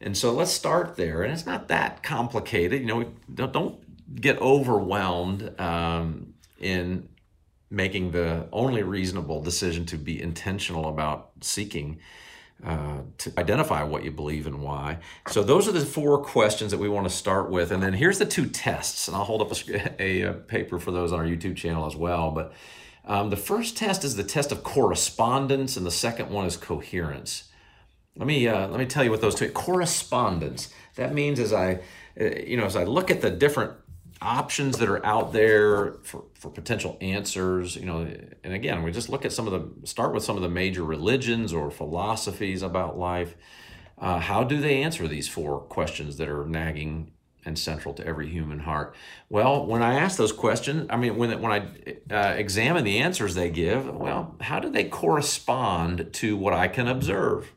And 0.00 0.16
so 0.16 0.32
let's 0.32 0.50
start 0.50 0.96
there. 0.96 1.22
And 1.22 1.32
it's 1.32 1.46
not 1.46 1.68
that 1.68 2.02
complicated. 2.02 2.80
You 2.80 2.86
know, 2.86 3.46
don't, 3.46 3.80
get 4.14 4.40
overwhelmed 4.40 5.58
um, 5.60 6.34
in 6.58 7.08
making 7.70 8.12
the 8.12 8.48
only 8.52 8.82
reasonable 8.82 9.42
decision 9.42 9.84
to 9.86 9.98
be 9.98 10.20
intentional 10.20 10.88
about 10.88 11.30
seeking 11.42 11.98
uh, 12.64 13.02
to 13.18 13.32
identify 13.38 13.84
what 13.84 14.02
you 14.02 14.10
believe 14.10 14.46
and 14.46 14.60
why. 14.60 14.98
So 15.28 15.44
those 15.44 15.68
are 15.68 15.72
the 15.72 15.84
four 15.84 16.24
questions 16.24 16.72
that 16.72 16.78
we 16.78 16.88
want 16.88 17.06
to 17.06 17.14
start 17.14 17.50
with. 17.50 17.70
And 17.70 17.82
then 17.82 17.92
here's 17.92 18.18
the 18.18 18.26
two 18.26 18.46
tests. 18.46 19.06
And 19.06 19.16
I'll 19.16 19.24
hold 19.24 19.42
up 19.42 19.52
a, 19.52 20.02
a, 20.02 20.22
a 20.22 20.32
paper 20.32 20.78
for 20.80 20.90
those 20.90 21.12
on 21.12 21.20
our 21.20 21.26
YouTube 21.26 21.56
channel 21.56 21.86
as 21.86 21.94
well. 21.94 22.32
But 22.32 22.52
um, 23.08 23.30
the 23.30 23.36
first 23.36 23.76
test 23.76 24.04
is 24.04 24.16
the 24.16 24.22
test 24.22 24.52
of 24.52 24.62
correspondence, 24.62 25.76
and 25.76 25.86
the 25.86 25.90
second 25.90 26.30
one 26.30 26.46
is 26.46 26.56
coherence. 26.56 27.48
Let 28.16 28.26
me 28.26 28.46
uh, 28.46 28.68
let 28.68 28.78
me 28.78 28.86
tell 28.86 29.02
you 29.02 29.10
what 29.10 29.20
those 29.20 29.34
two 29.34 29.48
correspondence. 29.50 30.72
That 30.96 31.14
means 31.14 31.40
as 31.40 31.52
I, 31.52 31.80
uh, 32.20 32.24
you 32.24 32.56
know, 32.56 32.66
as 32.66 32.76
I 32.76 32.84
look 32.84 33.10
at 33.10 33.22
the 33.22 33.30
different 33.30 33.72
options 34.20 34.78
that 34.78 34.88
are 34.88 35.04
out 35.06 35.32
there 35.32 35.94
for, 36.02 36.24
for 36.34 36.50
potential 36.50 36.98
answers, 37.00 37.76
you 37.76 37.86
know, 37.86 38.00
and 38.44 38.52
again, 38.52 38.82
we 38.82 38.90
just 38.90 39.08
look 39.08 39.24
at 39.24 39.32
some 39.32 39.46
of 39.46 39.52
the 39.52 39.86
start 39.86 40.12
with 40.12 40.24
some 40.24 40.36
of 40.36 40.42
the 40.42 40.48
major 40.48 40.84
religions 40.84 41.52
or 41.52 41.70
philosophies 41.70 42.62
about 42.62 42.98
life. 42.98 43.36
Uh, 43.96 44.18
how 44.18 44.44
do 44.44 44.60
they 44.60 44.82
answer 44.82 45.08
these 45.08 45.28
four 45.28 45.60
questions 45.60 46.16
that 46.18 46.28
are 46.28 46.44
nagging 46.46 47.12
and 47.48 47.58
central 47.58 47.94
to 47.94 48.06
every 48.06 48.28
human 48.28 48.60
heart. 48.60 48.94
Well, 49.28 49.66
when 49.66 49.82
I 49.82 49.94
ask 49.94 50.16
those 50.16 50.32
questions, 50.32 50.86
I 50.90 50.96
mean, 50.96 51.16
when, 51.16 51.40
when 51.40 51.52
I 51.52 52.14
uh, 52.14 52.34
examine 52.34 52.84
the 52.84 52.98
answers 52.98 53.34
they 53.34 53.50
give, 53.50 53.92
well, 53.92 54.36
how 54.40 54.60
do 54.60 54.70
they 54.70 54.84
correspond 54.84 56.12
to 56.12 56.36
what 56.36 56.52
I 56.52 56.68
can 56.68 56.86
observe? 56.86 57.52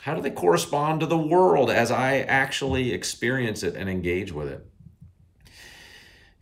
How 0.00 0.14
do 0.14 0.22
they 0.22 0.30
correspond 0.30 1.00
to 1.00 1.06
the 1.06 1.18
world 1.18 1.70
as 1.70 1.90
I 1.90 2.20
actually 2.20 2.92
experience 2.92 3.62
it 3.62 3.76
and 3.76 3.88
engage 3.88 4.32
with 4.32 4.48
it? 4.48 4.66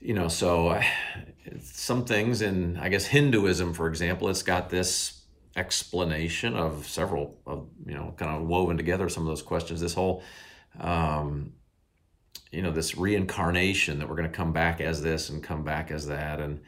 You 0.01 0.15
know, 0.15 0.29
so 0.29 0.81
some 1.63 2.05
things 2.05 2.43
in, 2.43 2.77
I 2.77 2.89
guess, 2.89 3.07
Hinduism, 3.07 3.75
for 3.75 3.89
example, 3.89 4.29
it's 4.29 4.43
got 4.43 4.71
this 4.71 5.23
explanation 5.57 6.55
of 6.55 6.87
several, 6.87 7.41
of, 7.47 7.67
you 7.87 7.95
know, 7.95 8.15
kind 8.17 8.37
of 8.37 8.47
woven 8.47 8.77
together 8.77 9.09
some 9.09 9.23
of 9.25 9.29
those 9.29 9.43
questions. 9.43 9.81
This 9.81 9.95
whole, 9.95 10.23
um, 10.79 11.55
you 12.51 12.63
know, 12.63 12.71
this 12.71 12.97
reincarnation 12.97 13.99
that 13.99 14.09
we're 14.09 14.17
going 14.17 14.31
to 14.31 14.37
come 14.37 14.53
back 14.53 14.81
as 14.81 15.03
this 15.03 15.31
and 15.31 15.43
come 15.43 15.63
back 15.63 15.91
as 15.91 16.07
that. 16.07 16.41
And, 16.41 16.61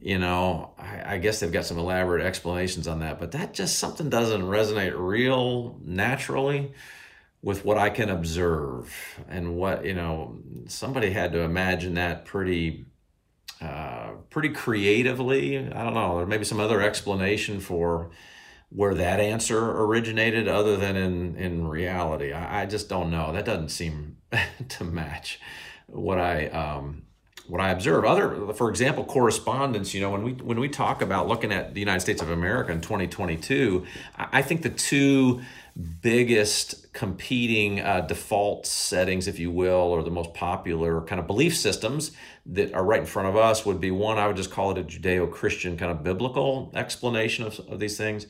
you 0.00 0.18
know, 0.18 0.72
I, 0.78 1.14
I, 1.14 1.18
guess 1.18 1.40
they've 1.40 1.52
got 1.52 1.64
some 1.64 1.78
elaborate 1.78 2.24
explanations 2.24 2.88
on 2.88 3.00
that, 3.00 3.18
but 3.20 3.32
that 3.32 3.54
just 3.54 3.78
something 3.78 4.10
doesn't 4.10 4.42
resonate 4.42 4.94
real 4.96 5.78
naturally 5.84 6.72
with 7.42 7.64
what 7.64 7.78
I 7.78 7.90
can 7.90 8.08
observe 8.08 8.94
and 9.28 9.56
what, 9.56 9.84
you 9.84 9.94
know, 9.94 10.38
somebody 10.66 11.10
had 11.10 11.32
to 11.32 11.40
imagine 11.40 11.94
that 11.94 12.24
pretty 12.24 12.86
uh, 13.60 14.12
pretty 14.28 14.48
creatively. 14.48 15.56
I 15.56 15.84
don't 15.84 15.94
know. 15.94 16.16
There 16.16 16.26
may 16.26 16.38
be 16.38 16.44
some 16.44 16.58
other 16.58 16.82
explanation 16.82 17.60
for 17.60 18.10
where 18.70 18.94
that 18.94 19.20
answer 19.20 19.70
originated, 19.82 20.48
other 20.48 20.76
than 20.76 20.96
in 20.96 21.36
in 21.36 21.68
reality. 21.68 22.32
I, 22.32 22.62
I 22.62 22.66
just 22.66 22.88
don't 22.88 23.10
know. 23.10 23.32
That 23.32 23.44
doesn't 23.44 23.68
seem 23.68 24.16
to 24.68 24.84
match 24.84 25.40
what 25.86 26.18
I 26.18 26.46
um, 26.48 27.02
what 27.46 27.60
I 27.60 27.70
observe. 27.70 28.04
Other, 28.04 28.52
for 28.54 28.70
example, 28.70 29.04
correspondence. 29.04 29.94
You 29.94 30.00
know, 30.00 30.10
when 30.10 30.22
we 30.22 30.32
when 30.32 30.60
we 30.60 30.68
talk 30.68 31.02
about 31.02 31.28
looking 31.28 31.52
at 31.52 31.74
the 31.74 31.80
United 31.80 32.00
States 32.00 32.22
of 32.22 32.30
America 32.30 32.72
in 32.72 32.80
2022, 32.80 33.84
I 34.16 34.42
think 34.42 34.62
the 34.62 34.70
two 34.70 35.42
biggest 36.02 36.92
competing 36.92 37.80
uh, 37.80 38.02
default 38.02 38.66
settings, 38.66 39.26
if 39.26 39.38
you 39.38 39.50
will, 39.50 39.70
or 39.70 40.02
the 40.02 40.10
most 40.10 40.34
popular 40.34 41.00
kind 41.02 41.18
of 41.18 41.26
belief 41.26 41.56
systems 41.56 42.12
that 42.44 42.74
are 42.74 42.84
right 42.84 43.00
in 43.00 43.06
front 43.06 43.28
of 43.28 43.36
us 43.36 43.64
would 43.64 43.80
be 43.80 43.90
one, 43.90 44.18
I 44.18 44.26
would 44.26 44.36
just 44.36 44.50
call 44.50 44.70
it 44.72 44.78
a 44.78 44.84
Judeo 44.84 45.30
Christian 45.30 45.76
kind 45.78 45.90
of 45.90 46.02
biblical 46.02 46.70
explanation 46.74 47.46
of, 47.46 47.58
of 47.60 47.80
these 47.80 47.96
things. 47.96 48.26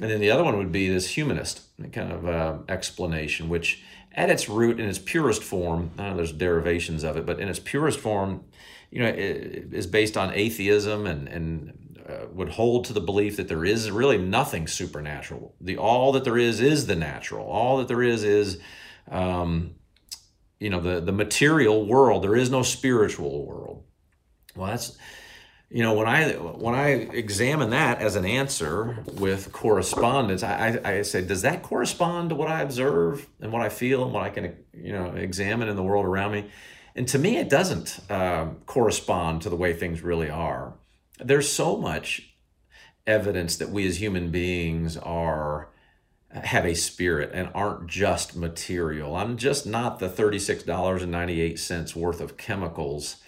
And 0.00 0.10
then 0.10 0.20
the 0.20 0.30
other 0.30 0.42
one 0.42 0.56
would 0.56 0.72
be 0.72 0.88
this 0.88 1.10
humanist 1.10 1.62
kind 1.92 2.10
of 2.10 2.26
uh, 2.26 2.58
explanation, 2.68 3.48
which 3.48 3.82
at 4.14 4.30
its 4.30 4.48
root, 4.48 4.78
in 4.80 4.88
its 4.88 4.98
purest 4.98 5.42
form, 5.42 5.90
I 5.98 6.10
know 6.10 6.16
there's 6.16 6.32
derivations 6.32 7.04
of 7.04 7.16
it, 7.16 7.26
but 7.26 7.40
in 7.40 7.48
its 7.48 7.58
purest 7.58 7.98
form, 7.98 8.44
you 8.90 9.00
know, 9.00 9.12
is 9.14 9.86
based 9.86 10.16
on 10.16 10.32
atheism 10.32 11.06
and, 11.06 11.28
and 11.28 11.98
uh, 12.08 12.26
would 12.32 12.50
hold 12.50 12.84
to 12.84 12.92
the 12.92 13.00
belief 13.00 13.36
that 13.36 13.48
there 13.48 13.64
is 13.64 13.90
really 13.90 14.18
nothing 14.18 14.66
supernatural. 14.66 15.54
The 15.60 15.78
all 15.78 16.12
that 16.12 16.24
there 16.24 16.38
is 16.38 16.60
is 16.60 16.86
the 16.86 16.94
natural. 16.94 17.46
All 17.46 17.78
that 17.78 17.88
there 17.88 18.02
is 18.02 18.22
is, 18.22 18.60
um, 19.10 19.74
you 20.60 20.70
know, 20.70 20.80
the 20.80 21.00
the 21.00 21.12
material 21.12 21.86
world. 21.86 22.22
There 22.22 22.36
is 22.36 22.50
no 22.50 22.62
spiritual 22.62 23.44
world. 23.46 23.84
Well, 24.54 24.68
that's 24.68 24.96
you 25.74 25.82
know 25.82 25.94
when 25.94 26.06
I 26.06 26.32
when 26.32 26.74
I 26.74 26.88
examine 26.88 27.70
that 27.70 28.00
as 28.00 28.16
an 28.16 28.24
answer 28.24 29.04
with 29.14 29.52
correspondence, 29.52 30.42
I, 30.42 30.80
I, 30.84 30.90
I 30.98 31.02
say, 31.02 31.22
does 31.22 31.42
that 31.42 31.62
correspond 31.62 32.30
to 32.30 32.34
what 32.34 32.48
I 32.48 32.62
observe 32.62 33.26
and 33.40 33.52
what 33.52 33.62
I 33.62 33.68
feel 33.68 34.04
and 34.04 34.12
what 34.12 34.22
I 34.22 34.30
can 34.30 34.56
you 34.72 34.92
know 34.92 35.06
examine 35.14 35.68
in 35.68 35.76
the 35.76 35.82
world 35.82 36.06
around 36.06 36.32
me? 36.32 36.46
And 36.96 37.08
to 37.08 37.18
me, 37.18 37.38
it 37.38 37.48
doesn't 37.48 37.98
uh, 38.08 38.46
correspond 38.66 39.42
to 39.42 39.50
the 39.50 39.56
way 39.56 39.72
things 39.72 40.00
really 40.00 40.30
are 40.30 40.74
there's 41.18 41.50
so 41.50 41.76
much 41.76 42.34
evidence 43.06 43.56
that 43.56 43.70
we 43.70 43.86
as 43.86 44.00
human 44.00 44.30
beings 44.30 44.96
are 44.96 45.68
have 46.30 46.64
a 46.64 46.74
spirit 46.74 47.30
and 47.32 47.48
aren't 47.54 47.86
just 47.86 48.34
material. 48.34 49.14
I'm 49.14 49.36
just 49.36 49.66
not 49.66 50.00
the 50.00 50.08
$36.98 50.08 51.94
worth 51.94 52.20
of 52.20 52.36
chemicals 52.36 53.22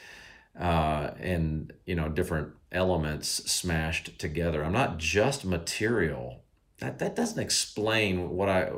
uh, 0.58 1.10
and 1.20 1.72
you 1.84 1.94
know 1.94 2.08
different 2.08 2.54
elements 2.72 3.28
smashed 3.50 4.18
together. 4.18 4.64
I'm 4.64 4.72
not 4.72 4.98
just 4.98 5.44
material. 5.44 6.42
That 6.78 6.98
that 6.98 7.16
doesn't 7.16 7.42
explain 7.42 8.30
what 8.30 8.48
I 8.48 8.70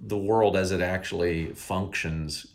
the 0.00 0.18
world 0.18 0.56
as 0.56 0.72
it 0.72 0.80
actually 0.80 1.52
functions 1.52 2.54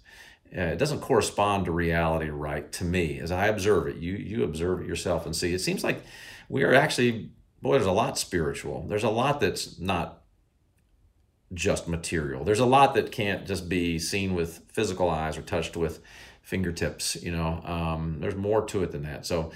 uh, 0.55 0.62
it 0.62 0.77
doesn't 0.77 1.01
correspond 1.01 1.65
to 1.65 1.71
reality 1.71 2.29
right 2.29 2.71
to 2.71 2.85
me 2.85 3.19
as 3.19 3.31
I 3.31 3.47
observe 3.47 3.88
it. 3.88 3.97
You 3.97 4.13
you 4.13 4.43
observe 4.43 4.81
it 4.81 4.88
yourself 4.88 5.25
and 5.25 5.35
see. 5.35 5.53
It 5.53 5.59
seems 5.59 5.83
like 5.83 6.03
we 6.50 6.63
are 6.63 6.74
actually 6.74 7.31
boy. 7.62 7.74
There's 7.74 7.85
a 7.85 7.91
lot 7.91 8.17
spiritual. 8.17 8.85
There's 8.88 9.03
a 9.03 9.09
lot 9.09 9.39
that's 9.39 9.79
not 9.79 10.21
just 11.53 11.88
material. 11.88 12.43
There's 12.43 12.59
a 12.59 12.65
lot 12.65 12.93
that 12.93 13.12
can't 13.12 13.45
just 13.45 13.67
be 13.67 14.00
seen 14.00 14.33
with 14.33 14.62
physical 14.71 15.09
eyes 15.09 15.38
or 15.38 15.41
touched 15.41 15.75
with 15.75 16.01
fingertips. 16.45 17.21
You 17.21 17.31
know, 17.31 17.61
um, 17.65 18.17
there's 18.21 18.35
more 18.35 18.65
to 18.67 18.83
it 18.83 18.91
than 18.91 19.03
that. 19.03 19.25
So 19.25 19.51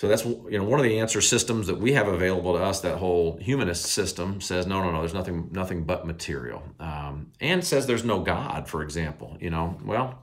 so 0.00 0.08
that's 0.08 0.24
you 0.24 0.52
know 0.52 0.64
one 0.64 0.80
of 0.80 0.84
the 0.84 0.98
answer 0.98 1.20
systems 1.20 1.66
that 1.66 1.78
we 1.78 1.92
have 1.92 2.08
available 2.08 2.54
to 2.54 2.62
us. 2.62 2.80
That 2.80 2.96
whole 2.96 3.36
humanist 3.36 3.84
system 3.84 4.40
says 4.40 4.66
no, 4.66 4.82
no, 4.82 4.92
no. 4.92 5.00
There's 5.00 5.12
nothing, 5.12 5.50
nothing 5.52 5.84
but 5.84 6.06
material, 6.06 6.62
um, 6.78 7.32
and 7.38 7.62
says 7.62 7.86
there's 7.86 8.04
no 8.04 8.20
God. 8.20 8.66
For 8.66 8.82
example, 8.82 9.36
you 9.40 9.50
know, 9.50 9.78
well, 9.84 10.22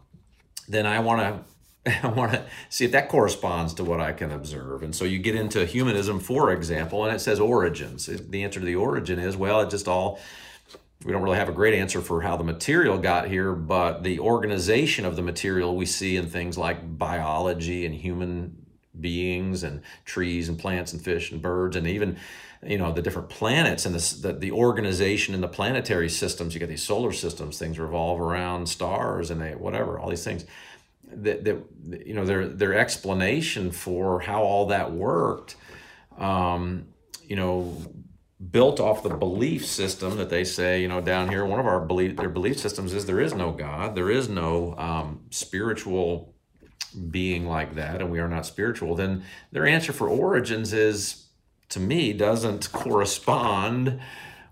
then 0.68 0.88
I 0.88 1.00
want 1.00 1.22
to. 1.22 1.44
I 2.04 2.08
want 2.08 2.34
to 2.34 2.44
see 2.68 2.84
if 2.84 2.92
that 2.92 3.08
corresponds 3.08 3.74
to 3.76 3.84
what 3.84 4.02
I 4.02 4.12
can 4.12 4.30
observe. 4.30 4.84
And 4.84 4.94
so 4.94 5.06
you 5.06 5.20
get 5.20 5.36
into 5.36 5.64
humanism, 5.66 6.20
for 6.20 6.52
example, 6.52 7.06
and 7.06 7.16
it 7.16 7.20
says 7.20 7.40
origins. 7.40 8.08
The 8.08 8.44
answer 8.44 8.60
to 8.60 8.66
the 8.66 8.76
origin 8.76 9.20
is 9.20 9.38
well, 9.38 9.62
it 9.62 9.70
just 9.70 9.88
all 9.88 10.20
we 11.06 11.12
don't 11.12 11.22
really 11.22 11.38
have 11.38 11.50
a 11.50 11.54
great 11.54 11.74
answer 11.74 12.02
for 12.02 12.22
how 12.22 12.38
the 12.38 12.44
material 12.44 12.98
got 12.98 13.28
here, 13.28 13.54
but 13.54 14.04
the 14.04 14.20
organization 14.20 15.06
of 15.06 15.16
the 15.16 15.22
material 15.22 15.76
we 15.76 15.86
see 15.86 16.18
in 16.18 16.28
things 16.28 16.58
like 16.58 16.98
biology 16.98 17.86
and 17.86 17.94
human 17.94 18.66
beings 19.00 19.64
and 19.64 19.82
trees 20.06 20.50
and 20.50 20.58
plants 20.58 20.94
and 20.94 21.02
fish 21.02 21.32
and 21.32 21.42
birds 21.42 21.76
and 21.76 21.86
even 21.86 22.18
you 22.66 22.78
know 22.80 22.92
the 22.92 23.02
different 23.02 23.30
planets 23.30 23.86
and 23.86 23.94
the, 23.94 24.28
the, 24.28 24.34
the 24.34 24.52
organization 24.52 25.36
in 25.36 25.42
the 25.42 25.48
planetary 25.48 26.10
systems. 26.10 26.54
You 26.54 26.60
get 26.60 26.70
these 26.70 26.84
solar 26.84 27.12
systems 27.12 27.60
things 27.60 27.78
revolve 27.78 28.20
around 28.20 28.68
stars 28.68 29.30
and 29.30 29.40
they 29.40 29.54
whatever 29.54 30.00
all 30.00 30.10
these 30.10 30.24
things 30.24 30.46
that, 31.12 31.44
that 31.46 31.58
you 32.06 32.14
know 32.14 32.26
their 32.26 32.48
their 32.48 32.74
explanation 32.74 33.72
for 33.72 34.20
how 34.20 34.42
all 34.42 34.68
that 34.68 34.92
worked 34.92 35.56
um, 36.18 36.88
you 37.28 37.36
know 37.36 37.78
built 38.52 38.80
off 38.80 39.02
the 39.02 39.10
belief 39.10 39.66
system 39.66 40.18
that 40.18 40.30
they 40.30 40.44
say 40.44 40.80
you 40.82 40.88
know 40.88 41.02
down 41.02 41.28
here 41.28 41.44
one 41.44 41.60
of 41.60 41.66
our 41.66 41.80
belief 41.80 42.16
their 42.18 42.30
belief 42.30 42.60
systems 42.60 42.94
is 42.94 43.08
there 43.08 43.20
is 43.20 43.34
no 43.34 43.52
god 43.52 43.96
there 43.96 44.12
is 44.12 44.30
no 44.30 44.76
um, 44.78 45.22
spiritual 45.32 46.36
being 46.98 47.46
like 47.48 47.76
that 47.76 48.02
and 48.02 48.12
we 48.12 48.20
are 48.20 48.28
not 48.28 48.46
spiritual, 48.46 48.96
then 48.96 49.24
their 49.52 49.66
answer 49.66 49.94
for 49.94 50.08
origins 50.08 50.74
is, 50.74 51.28
to 51.70 51.80
me, 51.80 52.14
doesn't 52.14 52.72
correspond 52.72 54.00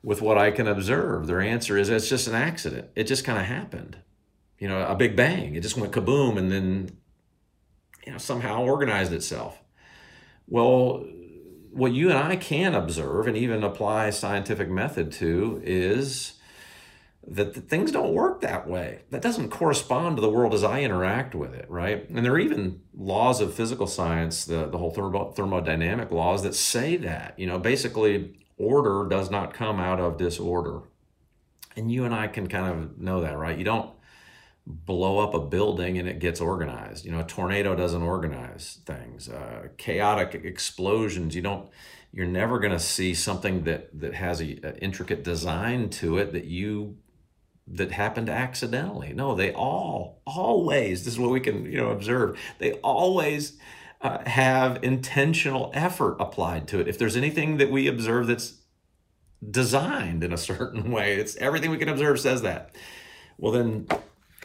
with 0.03 0.21
what 0.21 0.37
I 0.37 0.51
can 0.51 0.67
observe. 0.67 1.27
Their 1.27 1.41
answer 1.41 1.77
is 1.77 1.89
it's 1.89 2.09
just 2.09 2.27
an 2.27 2.35
accident. 2.35 2.89
It 2.95 3.05
just 3.05 3.25
kind 3.25 3.39
of 3.39 3.45
happened. 3.45 3.97
You 4.59 4.67
know, 4.67 4.85
a 4.85 4.95
big 4.95 5.15
bang. 5.15 5.55
It 5.55 5.61
just 5.61 5.77
went 5.77 5.91
kaboom 5.91 6.37
and 6.37 6.51
then, 6.51 6.97
you 8.05 8.11
know, 8.11 8.17
somehow 8.17 8.63
organized 8.63 9.11
itself. 9.11 9.61
Well, 10.47 11.05
what 11.75 11.91
you 11.91 12.09
and 12.09 12.17
I 12.17 12.37
can 12.37 12.73
observe 12.73 13.27
and 13.27 13.35
even 13.35 13.61
apply 13.61 14.09
scientific 14.09 14.69
method 14.69 15.11
to 15.13 15.61
is 15.61 16.35
that 17.27 17.67
things 17.67 17.91
don't 17.91 18.13
work 18.13 18.39
that 18.41 18.65
way. 18.65 19.01
That 19.09 19.21
doesn't 19.21 19.49
correspond 19.49 20.15
to 20.15 20.21
the 20.21 20.29
world 20.29 20.53
as 20.53 20.63
I 20.63 20.81
interact 20.81 21.35
with 21.35 21.53
it, 21.53 21.69
right? 21.69 22.09
And 22.09 22.23
there 22.23 22.31
are 22.31 22.39
even 22.39 22.81
laws 22.95 23.41
of 23.41 23.53
physical 23.53 23.87
science, 23.87 24.45
the, 24.45 24.67
the 24.67 24.77
whole 24.77 24.91
thermo, 24.91 25.33
thermodynamic 25.33 26.11
laws 26.11 26.43
that 26.43 26.55
say 26.55 26.95
that. 26.97 27.37
You 27.37 27.47
know, 27.47 27.59
basically, 27.59 28.39
order 28.57 29.05
does 29.09 29.29
not 29.29 29.53
come 29.53 29.77
out 29.77 29.99
of 29.99 30.17
disorder. 30.17 30.83
And 31.75 31.91
you 31.91 32.05
and 32.05 32.15
I 32.15 32.27
can 32.27 32.47
kind 32.47 32.71
of 32.71 32.97
know 32.97 33.19
that, 33.19 33.37
right? 33.37 33.57
You 33.57 33.65
don't 33.65 33.94
blow 34.67 35.19
up 35.19 35.33
a 35.33 35.39
building 35.39 35.97
and 35.97 36.07
it 36.07 36.19
gets 36.19 36.41
organized. 36.41 37.05
You 37.05 37.11
know, 37.11 37.19
a 37.19 37.23
tornado 37.23 37.75
doesn't 37.75 38.01
organize 38.01 38.79
things. 38.85 39.29
Uh, 39.29 39.67
chaotic 39.77 40.33
explosions, 40.33 41.35
you 41.35 41.41
don't 41.41 41.69
you're 42.11 42.25
never 42.25 42.59
going 42.59 42.71
to 42.71 42.79
see 42.79 43.13
something 43.13 43.65
that 43.65 43.99
that 43.99 44.15
has 44.15 44.41
a, 44.41 44.83
intricate 44.83 45.23
design 45.23 45.89
to 45.89 46.17
it 46.17 46.31
that 46.31 46.45
you 46.45 46.97
that 47.67 47.91
happened 47.91 48.29
accidentally. 48.29 49.13
No, 49.13 49.35
they 49.35 49.51
all, 49.51 50.21
always, 50.25 51.03
this 51.03 51.15
is 51.15 51.19
what 51.19 51.31
we 51.31 51.39
can, 51.39 51.65
you 51.65 51.77
know, 51.77 51.89
observe. 51.89 52.39
They 52.59 52.73
always 52.73 53.57
uh, 54.01 54.19
have 54.27 54.83
intentional 54.83 55.71
effort 55.73 56.17
applied 56.19 56.67
to 56.69 56.79
it. 56.79 56.87
If 56.87 56.99
there's 56.99 57.15
anything 57.15 57.57
that 57.57 57.71
we 57.71 57.87
observe 57.87 58.27
that's 58.27 58.61
designed 59.49 60.23
in 60.23 60.31
a 60.31 60.37
certain 60.37 60.91
way, 60.91 61.15
it's 61.15 61.35
everything 61.37 61.71
we 61.71 61.77
can 61.77 61.89
observe 61.89 62.19
says 62.19 62.43
that. 62.43 62.75
Well, 63.37 63.51
then 63.51 63.87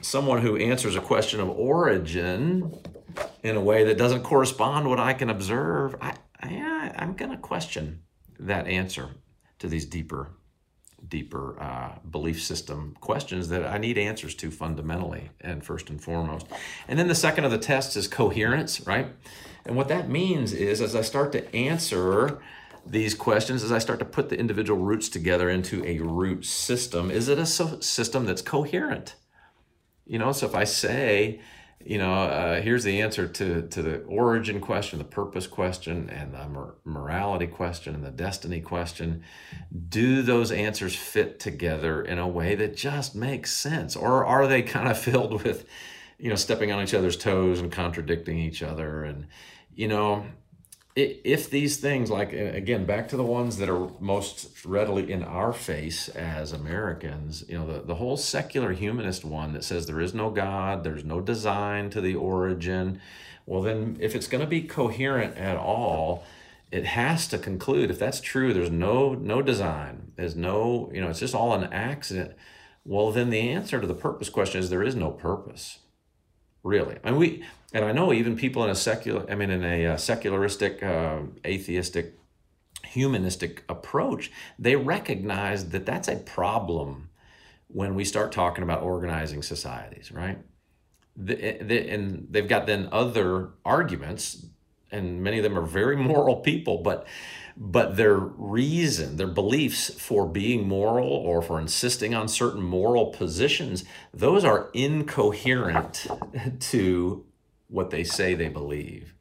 someone 0.02 0.40
who 0.42 0.56
answers 0.56 0.96
a 0.96 1.00
question 1.00 1.40
of 1.40 1.48
origin 1.48 2.78
in 3.42 3.56
a 3.56 3.60
way 3.60 3.84
that 3.84 3.98
doesn't 3.98 4.22
correspond 4.22 4.88
what 4.88 5.00
I 5.00 5.12
can 5.12 5.30
observe, 5.30 5.96
I, 6.00 6.14
I 6.40 6.92
I'm 6.96 7.14
going 7.14 7.30
to 7.30 7.36
question 7.36 8.02
that 8.38 8.66
answer 8.66 9.10
to 9.58 9.68
these 9.68 9.84
deeper 9.84 10.32
deeper 11.08 11.60
uh, 11.60 11.98
belief 12.10 12.42
system 12.42 12.94
questions 13.00 13.48
that 13.48 13.64
I 13.64 13.78
need 13.78 13.96
answers 13.96 14.34
to 14.36 14.50
fundamentally 14.50 15.30
and 15.40 15.64
first 15.64 15.88
and 15.88 16.02
foremost. 16.02 16.46
And 16.88 16.98
then 16.98 17.08
the 17.08 17.14
second 17.14 17.44
of 17.44 17.50
the 17.50 17.58
tests 17.58 17.96
is 17.96 18.06
coherence, 18.06 18.86
right? 18.86 19.06
And 19.64 19.76
what 19.76 19.88
that 19.88 20.10
means 20.10 20.52
is 20.52 20.80
as 20.80 20.94
I 20.94 21.00
start 21.00 21.32
to 21.32 21.54
answer 21.56 22.38
these 22.86 23.14
questions, 23.14 23.62
as 23.62 23.72
I 23.72 23.78
start 23.78 23.98
to 24.00 24.04
put 24.04 24.28
the 24.28 24.38
individual 24.38 24.80
roots 24.80 25.08
together 25.08 25.48
into 25.48 25.84
a 25.84 25.98
root 26.00 26.44
system, 26.44 27.10
is 27.10 27.28
it 27.28 27.38
a 27.38 27.46
system 27.46 28.26
that's 28.26 28.42
coherent? 28.42 29.16
You 30.10 30.18
know, 30.18 30.32
so 30.32 30.44
if 30.44 30.56
I 30.56 30.64
say, 30.64 31.38
you 31.78 31.96
know, 31.96 32.12
uh, 32.12 32.60
here's 32.60 32.82
the 32.82 33.00
answer 33.00 33.28
to, 33.28 33.62
to 33.68 33.80
the 33.80 34.00
origin 34.06 34.60
question, 34.60 34.98
the 34.98 35.04
purpose 35.04 35.46
question, 35.46 36.10
and 36.10 36.34
the 36.34 36.48
mor- 36.48 36.74
morality 36.84 37.46
question, 37.46 37.94
and 37.94 38.04
the 38.04 38.10
destiny 38.10 38.60
question. 38.60 39.22
Do 39.88 40.22
those 40.22 40.50
answers 40.50 40.96
fit 40.96 41.38
together 41.38 42.02
in 42.02 42.18
a 42.18 42.26
way 42.26 42.56
that 42.56 42.76
just 42.76 43.14
makes 43.14 43.52
sense? 43.52 43.94
Or 43.94 44.26
are 44.26 44.48
they 44.48 44.62
kind 44.62 44.88
of 44.88 44.98
filled 45.08 45.44
with, 45.44 45.64
you 46.18 46.28
know, 46.28 46.34
stepping 46.34 46.72
on 46.72 46.82
each 46.82 46.92
other's 46.92 47.16
toes 47.16 47.60
and 47.60 47.70
contradicting 47.70 48.36
each 48.36 48.64
other? 48.64 49.04
And, 49.04 49.28
you 49.76 49.86
know, 49.86 50.26
if 51.00 51.50
these 51.50 51.76
things 51.76 52.10
like 52.10 52.32
again 52.32 52.84
back 52.84 53.08
to 53.08 53.16
the 53.16 53.24
ones 53.24 53.58
that 53.58 53.68
are 53.68 53.90
most 54.00 54.64
readily 54.64 55.10
in 55.10 55.22
our 55.22 55.52
face 55.52 56.08
as 56.10 56.52
americans 56.52 57.44
you 57.48 57.58
know 57.58 57.66
the, 57.66 57.80
the 57.82 57.94
whole 57.96 58.16
secular 58.16 58.72
humanist 58.72 59.24
one 59.24 59.52
that 59.52 59.64
says 59.64 59.86
there 59.86 60.00
is 60.00 60.14
no 60.14 60.30
god 60.30 60.84
there's 60.84 61.04
no 61.04 61.20
design 61.20 61.90
to 61.90 62.00
the 62.00 62.14
origin 62.14 63.00
well 63.46 63.62
then 63.62 63.96
if 64.00 64.14
it's 64.14 64.26
going 64.26 64.42
to 64.42 64.46
be 64.46 64.62
coherent 64.62 65.36
at 65.36 65.56
all 65.56 66.24
it 66.70 66.84
has 66.84 67.26
to 67.26 67.38
conclude 67.38 67.90
if 67.90 67.98
that's 67.98 68.20
true 68.20 68.52
there's 68.52 68.70
no 68.70 69.14
no 69.14 69.42
design 69.42 70.12
there's 70.16 70.36
no 70.36 70.90
you 70.92 71.00
know 71.00 71.08
it's 71.08 71.20
just 71.20 71.34
all 71.34 71.52
an 71.52 71.72
accident 71.72 72.32
well 72.84 73.10
then 73.12 73.30
the 73.30 73.50
answer 73.50 73.80
to 73.80 73.86
the 73.86 73.94
purpose 73.94 74.28
question 74.28 74.60
is 74.60 74.70
there 74.70 74.82
is 74.82 74.94
no 74.94 75.10
purpose 75.10 75.78
really 76.62 76.96
I 77.04 77.10
mean, 77.10 77.20
we 77.20 77.44
and 77.72 77.84
I 77.84 77.92
know 77.92 78.12
even 78.12 78.36
people 78.36 78.64
in 78.64 78.70
a 78.70 78.74
secular, 78.74 79.24
I 79.30 79.34
mean, 79.34 79.50
in 79.50 79.64
a, 79.64 79.86
uh, 79.86 79.96
secularistic, 79.96 80.82
uh, 80.82 81.20
atheistic, 81.46 82.18
humanistic 82.84 83.64
approach, 83.68 84.32
they 84.58 84.74
recognize 84.74 85.68
that 85.68 85.86
that's 85.86 86.08
a 86.08 86.16
problem 86.16 87.10
when 87.68 87.94
we 87.94 88.04
start 88.04 88.32
talking 88.32 88.64
about 88.64 88.82
organizing 88.82 89.42
societies, 89.42 90.10
right? 90.10 90.38
The, 91.16 91.58
the, 91.60 91.90
and 91.90 92.26
they've 92.30 92.48
got 92.48 92.66
then 92.66 92.88
other 92.90 93.50
arguments, 93.64 94.46
and 94.90 95.22
many 95.22 95.38
of 95.38 95.44
them 95.44 95.56
are 95.56 95.66
very 95.66 95.96
moral 96.12 96.36
people, 96.36 96.78
but 96.78 97.06
but 97.56 97.96
their 97.96 98.16
reason, 98.16 99.16
their 99.16 99.26
beliefs 99.26 99.92
for 99.94 100.26
being 100.26 100.66
moral 100.66 101.08
or 101.08 101.42
for 101.42 101.60
insisting 101.60 102.14
on 102.14 102.28
certain 102.28 102.62
moral 102.62 103.06
positions, 103.06 103.84
those 104.12 104.44
are 104.44 104.70
incoherent 104.72 106.06
to 106.60 107.24
what 107.68 107.90
they 107.90 108.04
say 108.04 108.34
they 108.34 108.48
believe. 108.48 109.14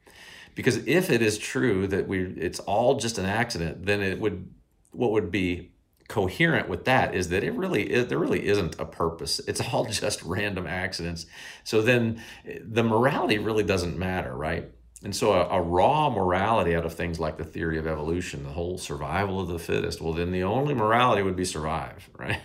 Because 0.54 0.78
if 0.86 1.10
it 1.10 1.22
is 1.22 1.38
true 1.38 1.86
that 1.86 2.08
we 2.08 2.22
it's 2.36 2.60
all 2.60 2.96
just 2.96 3.18
an 3.18 3.26
accident, 3.26 3.86
then 3.86 4.00
it 4.00 4.20
would 4.20 4.52
what 4.92 5.12
would 5.12 5.30
be 5.30 5.70
coherent 6.08 6.68
with 6.68 6.84
that 6.86 7.14
is 7.14 7.28
that 7.28 7.44
it 7.44 7.54
really 7.54 7.88
is, 7.88 8.08
there 8.08 8.18
really 8.18 8.46
isn't 8.46 8.78
a 8.80 8.84
purpose. 8.84 9.40
It's 9.48 9.60
all 9.60 9.84
just 9.84 10.22
random 10.22 10.66
accidents. 10.66 11.26
So 11.64 11.80
then 11.82 12.20
eh, 12.44 12.58
the 12.62 12.82
morality 12.82 13.38
really 13.38 13.62
doesn't 13.62 13.96
matter, 13.96 14.34
right? 14.36 14.68
And 15.02 15.16
so 15.16 15.32
a, 15.32 15.48
a, 15.48 15.62
raw 15.62 16.10
morality 16.10 16.76
out 16.76 16.84
of 16.84 16.92
things 16.92 17.18
like 17.18 17.38
the 17.38 17.44
theory 17.44 17.78
of 17.78 17.86
evolution, 17.86 18.42
the 18.44 18.50
whole 18.50 18.76
survival 18.76 19.40
of 19.40 19.48
the 19.48 19.58
fittest, 19.58 20.00
well 20.00 20.12
then 20.12 20.30
the 20.30 20.42
only 20.42 20.74
morality 20.74 21.22
would 21.22 21.36
be 21.36 21.44
survive, 21.44 22.10
right? 22.18 22.40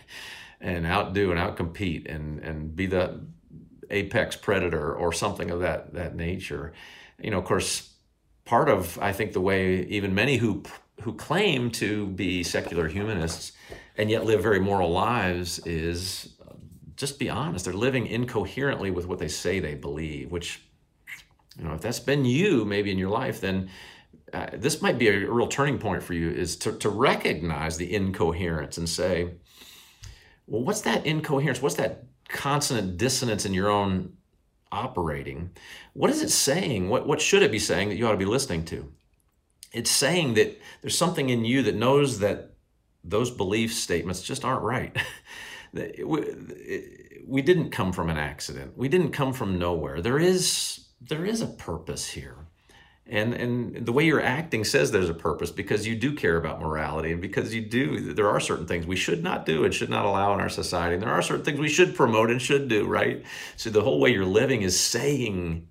And 0.61 0.85
outdo 0.85 1.31
and 1.31 1.39
outcompete 1.39 2.13
and 2.13 2.39
and 2.39 2.75
be 2.75 2.85
the 2.85 3.21
apex 3.89 4.35
predator 4.35 4.93
or 4.93 5.11
something 5.11 5.51
of 5.51 5.59
that 5.59 5.93
that 5.93 6.15
nature. 6.15 6.73
You 7.21 7.31
know, 7.31 7.39
of 7.39 7.45
course, 7.45 7.93
part 8.45 8.69
of 8.69 8.97
I 8.99 9.11
think 9.11 9.33
the 9.33 9.41
way 9.41 9.81
even 9.87 10.15
many 10.15 10.37
who 10.37 10.63
who 11.01 11.13
claim 11.13 11.71
to 11.71 12.07
be 12.07 12.41
secular 12.41 12.87
humanists 12.87 13.51
and 13.97 14.09
yet 14.09 14.25
live 14.25 14.41
very 14.41 14.59
moral 14.59 14.91
lives 14.91 15.59
is 15.65 16.35
uh, 16.47 16.53
just 16.95 17.19
be 17.19 17.29
honest. 17.29 17.65
They're 17.65 17.73
living 17.73 18.07
incoherently 18.07 18.91
with 18.91 19.05
what 19.07 19.19
they 19.19 19.27
say 19.27 19.59
they 19.59 19.75
believe, 19.75 20.31
which 20.31 20.61
you 21.57 21.63
know, 21.63 21.73
if 21.73 21.81
that's 21.81 21.99
been 21.99 22.25
you 22.25 22.65
maybe 22.65 22.91
in 22.91 22.97
your 22.97 23.09
life, 23.09 23.41
then 23.41 23.69
uh, 24.33 24.47
this 24.53 24.81
might 24.81 24.97
be 24.97 25.07
a, 25.07 25.31
real 25.31 25.47
turning 25.47 25.77
point 25.77 26.03
for 26.03 26.13
you 26.13 26.29
is 26.29 26.55
to, 26.57 26.73
to 26.77 26.89
recognize 26.89 27.77
the 27.77 27.93
incoherence 27.93 28.77
and 28.77 28.89
say, 28.89 29.35
well, 30.47 30.63
what's 30.63 30.81
that 30.81 31.05
incoherence? 31.05 31.61
What's 31.61 31.75
that 31.75 32.05
consonant 32.27 32.97
dissonance 32.97 33.45
in 33.45 33.53
your 33.53 33.69
own 33.69 34.13
operating, 34.75 35.51
what 35.93 36.09
is 36.09 36.21
it 36.21 36.29
saying? 36.29 36.89
What, 36.89 37.07
what 37.07 37.21
should 37.21 37.43
it 37.43 37.51
be 37.51 37.59
saying 37.59 37.89
that 37.89 37.95
you 37.95 38.07
ought 38.07 38.11
to 38.11 38.17
be 38.17 38.25
listening 38.25 38.65
to? 38.65 38.91
It's 39.71 39.91
saying 39.91 40.35
that 40.35 40.59
there's 40.81 40.97
something 40.97 41.29
in 41.29 41.45
you 41.45 41.63
that 41.63 41.75
knows 41.75 42.19
that 42.19 42.53
those 43.03 43.31
belief 43.31 43.73
statements 43.73 44.21
just 44.21 44.45
aren't 44.45 44.63
right. 44.63 44.95
we 45.73 47.41
didn't 47.41 47.71
come 47.71 47.91
from 47.91 48.09
an 48.09 48.17
accident. 48.17 48.77
We 48.77 48.87
didn't 48.89 49.11
come 49.11 49.33
from 49.33 49.59
nowhere. 49.59 50.01
There 50.01 50.19
is 50.19 50.84
there 51.01 51.25
is 51.25 51.41
a 51.41 51.47
purpose 51.47 52.09
here. 52.09 52.35
And 53.07 53.33
and 53.35 53.85
the 53.85 53.91
way 53.91 54.05
you're 54.05 54.21
acting 54.21 54.63
says 54.63 54.91
there's 54.91 55.09
a 55.09 55.13
purpose 55.13 55.51
because 55.51 55.85
you 55.85 55.95
do 55.95 56.15
care 56.15 56.37
about 56.37 56.59
morality 56.59 57.11
and 57.11 57.21
because 57.21 57.53
you 57.53 57.61
do 57.61 58.13
there 58.13 58.27
are 58.27 58.39
certain 58.39 58.65
things 58.65 58.87
we 58.87 58.95
should 58.95 59.23
not 59.23 59.45
do 59.45 59.63
and 59.63 59.71
should 59.73 59.91
not 59.91 60.05
allow 60.05 60.33
in 60.33 60.39
our 60.39 60.49
society. 60.49 60.95
And 60.95 61.03
there 61.03 61.11
are 61.11 61.21
certain 61.21 61.45
things 61.45 61.59
we 61.59 61.69
should 61.69 61.95
promote 61.95 62.31
and 62.31 62.41
should 62.41 62.67
do 62.67 62.87
right? 62.87 63.23
So 63.57 63.69
the 63.69 63.81
whole 63.81 63.99
way 63.99 64.11
you're 64.11 64.25
living 64.25 64.63
is 64.63 64.79
saying 64.79 65.67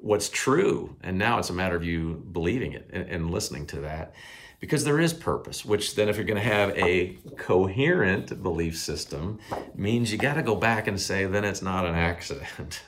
what's 0.00 0.30
true. 0.30 0.96
And 1.02 1.18
now 1.18 1.38
it's 1.38 1.50
a 1.50 1.54
matter 1.54 1.76
of 1.76 1.84
you 1.84 2.24
believing 2.32 2.72
it 2.72 2.88
and, 2.92 3.08
and 3.08 3.30
listening 3.30 3.66
to 3.66 3.80
that 3.80 4.14
because 4.60 4.84
there 4.84 4.98
is 4.98 5.12
purpose 5.12 5.64
which 5.64 5.94
then 5.94 6.08
if 6.08 6.16
you're 6.16 6.24
going 6.24 6.40
to 6.40 6.48
have 6.48 6.70
a 6.76 7.16
coherent 7.36 8.42
belief 8.42 8.76
system 8.76 9.38
means 9.74 10.10
you 10.10 10.18
got 10.18 10.34
to 10.34 10.42
go 10.42 10.56
back 10.56 10.86
and 10.86 11.00
say 11.00 11.26
then 11.26 11.44
it's 11.44 11.62
not 11.62 11.84
an 11.84 11.94
accident 11.94 12.82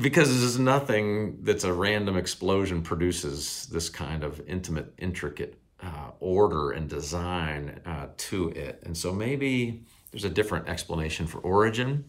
because 0.00 0.40
there's 0.40 0.58
nothing 0.58 1.38
that's 1.42 1.64
a 1.64 1.72
random 1.72 2.16
explosion 2.16 2.82
produces 2.82 3.66
this 3.66 3.88
kind 3.88 4.24
of 4.24 4.40
intimate, 4.48 4.92
intricate 4.98 5.58
uh, 5.80 6.10
order 6.20 6.72
and 6.72 6.88
design 6.88 7.80
uh, 7.86 8.08
to 8.16 8.48
it. 8.50 8.82
And 8.84 8.96
so 8.96 9.12
maybe 9.12 9.84
there's 10.10 10.24
a 10.24 10.30
different 10.30 10.68
explanation 10.68 11.26
for 11.26 11.38
origin, 11.38 12.04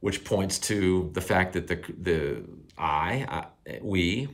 which 0.00 0.24
points 0.24 0.58
to 0.60 1.10
the 1.14 1.20
fact 1.20 1.52
that 1.54 1.66
the 1.66 1.80
the 1.98 2.44
I, 2.76 3.46
I 3.66 3.78
we 3.80 4.28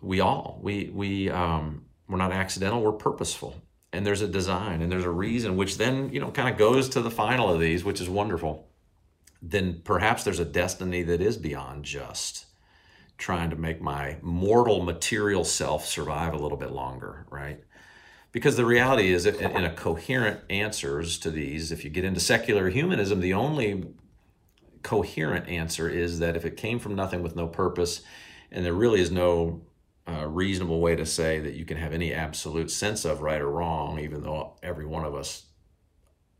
we 0.00 0.20
all 0.20 0.58
we 0.62 0.90
we 0.94 1.30
um, 1.30 1.84
we're 2.08 2.18
not 2.18 2.32
accidental. 2.32 2.82
We're 2.82 2.92
purposeful, 2.92 3.60
and 3.92 4.06
there's 4.06 4.22
a 4.22 4.28
design 4.28 4.80
and 4.80 4.90
there's 4.90 5.04
a 5.04 5.10
reason, 5.10 5.56
which 5.56 5.76
then 5.76 6.10
you 6.12 6.20
know 6.20 6.30
kind 6.30 6.48
of 6.48 6.56
goes 6.56 6.88
to 6.90 7.02
the 7.02 7.10
final 7.10 7.52
of 7.52 7.60
these, 7.60 7.84
which 7.84 8.00
is 8.00 8.08
wonderful 8.08 8.68
then 9.50 9.82
perhaps 9.84 10.24
there's 10.24 10.38
a 10.38 10.44
destiny 10.44 11.02
that 11.02 11.20
is 11.20 11.36
beyond 11.36 11.84
just 11.84 12.46
trying 13.18 13.50
to 13.50 13.56
make 13.56 13.80
my 13.80 14.16
mortal 14.22 14.82
material 14.82 15.44
self 15.44 15.86
survive 15.86 16.32
a 16.32 16.38
little 16.38 16.56
bit 16.56 16.72
longer, 16.72 17.26
right? 17.30 17.60
Because 18.32 18.56
the 18.56 18.64
reality 18.64 19.12
is, 19.12 19.26
in 19.26 19.64
a 19.64 19.72
coherent 19.72 20.40
answers 20.50 21.18
to 21.18 21.30
these, 21.30 21.70
if 21.70 21.84
you 21.84 21.90
get 21.90 22.04
into 22.04 22.18
secular 22.18 22.68
humanism, 22.68 23.20
the 23.20 23.34
only 23.34 23.94
coherent 24.82 25.48
answer 25.48 25.88
is 25.88 26.18
that 26.18 26.36
if 26.36 26.44
it 26.44 26.56
came 26.56 26.80
from 26.80 26.96
nothing 26.96 27.22
with 27.22 27.36
no 27.36 27.46
purpose, 27.46 28.02
and 28.50 28.64
there 28.64 28.72
really 28.72 29.00
is 29.00 29.12
no 29.12 29.62
uh, 30.08 30.26
reasonable 30.26 30.80
way 30.80 30.96
to 30.96 31.06
say 31.06 31.38
that 31.38 31.54
you 31.54 31.64
can 31.64 31.76
have 31.76 31.92
any 31.92 32.12
absolute 32.12 32.72
sense 32.72 33.04
of 33.04 33.22
right 33.22 33.40
or 33.40 33.50
wrong, 33.50 34.00
even 34.00 34.22
though 34.22 34.56
every 34.64 34.84
one 34.84 35.04
of 35.04 35.14
us 35.14 35.44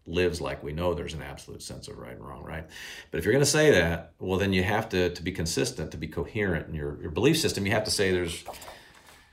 lives 0.07 0.40
like 0.40 0.62
we 0.62 0.73
know 0.73 0.93
there's 0.93 1.14
an 1.14 1.23
absolute 1.23 1.62
sense 1.62 1.88
of 1.88 1.99
right 1.99 2.12
and 2.12 2.27
wrong, 2.27 2.45
right? 2.45 2.67
But 3.11 3.19
if 3.19 3.25
you're 3.25 3.33
going 3.33 3.45
to 3.45 3.51
say 3.51 3.71
that, 3.71 4.12
well, 4.19 4.38
then 4.38 4.53
you 4.53 4.62
have 4.62 4.88
to 4.90 5.11
to 5.11 5.23
be 5.23 5.33
consistent, 5.33 5.90
to 5.93 5.97
be 5.97 6.09
coherent 6.09 6.69
in 6.69 6.75
your, 6.75 7.01
your 7.01 7.11
belief 7.11 7.38
system. 7.38 7.67
You 7.67 7.73
have 7.73 7.85
to 7.85 7.90
say 7.90 8.12
there's, 8.12 8.45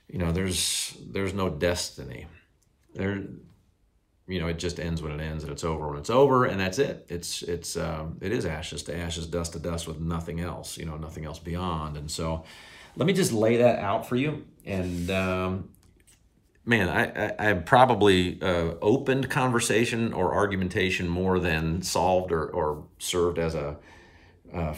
you 0.08 0.18
know, 0.18 0.32
there's 0.32 0.98
there's 1.12 1.34
no 1.34 1.50
destiny. 1.50 2.28
There, 2.94 3.24
you 4.28 4.40
know, 4.40 4.48
it 4.48 4.60
just 4.60 4.80
ends 4.80 5.02
when 5.02 5.12
it 5.12 5.22
ends, 5.22 5.44
and 5.44 5.52
it's 5.52 5.64
over 5.64 5.90
when 5.90 5.98
it's 5.98 6.10
over, 6.10 6.46
and 6.46 6.60
that's 6.60 6.80
it. 6.80 7.06
It's 7.10 7.42
it's 7.44 7.76
um, 7.76 8.18
it 8.22 8.32
is 8.32 8.46
ashes 8.46 8.84
to 8.84 8.96
ashes, 8.96 9.28
dust 9.28 9.54
to 9.54 9.60
dust, 9.60 9.88
with 9.88 10.00
nothing 10.00 10.40
else. 10.40 10.78
You 10.78 10.86
know, 10.86 10.96
nothing 10.96 11.26
else 11.26 11.40
beyond. 11.40 11.98
And 11.98 12.10
so, 12.10 12.46
let 12.96 13.06
me 13.08 13.14
just 13.14 13.34
lay 13.34 13.58
that 13.58 13.80
out 13.80 14.08
for 14.08 14.16
you, 14.16 14.46
and 14.66 15.12
um, 15.12 15.70
man, 16.65 16.89
I, 16.89 17.26
I, 17.26 17.50
I 17.50 17.54
probably 17.54 18.41
uh, 18.41 18.76
opened 18.82 19.30
conversation 19.30 20.13
or 20.13 20.34
argumentation 20.34 21.08
more 21.08 21.39
than 21.39 21.82
solved 21.82 22.32
or, 22.32 22.45
or 22.47 22.86
served 23.00 23.39
as 23.39 23.56
a, 23.56 23.78
uh, 24.54 24.74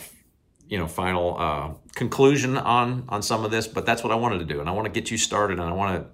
you 0.68 0.78
know, 0.78 0.88
final 0.88 1.38
uh, 1.38 1.74
conclusion 1.96 2.58
on 2.58 3.06
on 3.10 3.22
some 3.22 3.44
of 3.46 3.52
this. 3.52 3.68
But 3.68 3.86
that's 3.86 4.04
what 4.04 4.12
I 4.12 4.16
wanted 4.16 4.40
to 4.40 4.46
do, 4.46 4.60
and 4.60 4.70
I 4.70 4.72
want 4.72 4.86
to 4.86 4.92
get 4.92 5.12
you 5.12 5.18
started, 5.18 5.60
and 5.60 5.70
I 5.70 5.74
want 5.74 6.02
to 6.02 6.10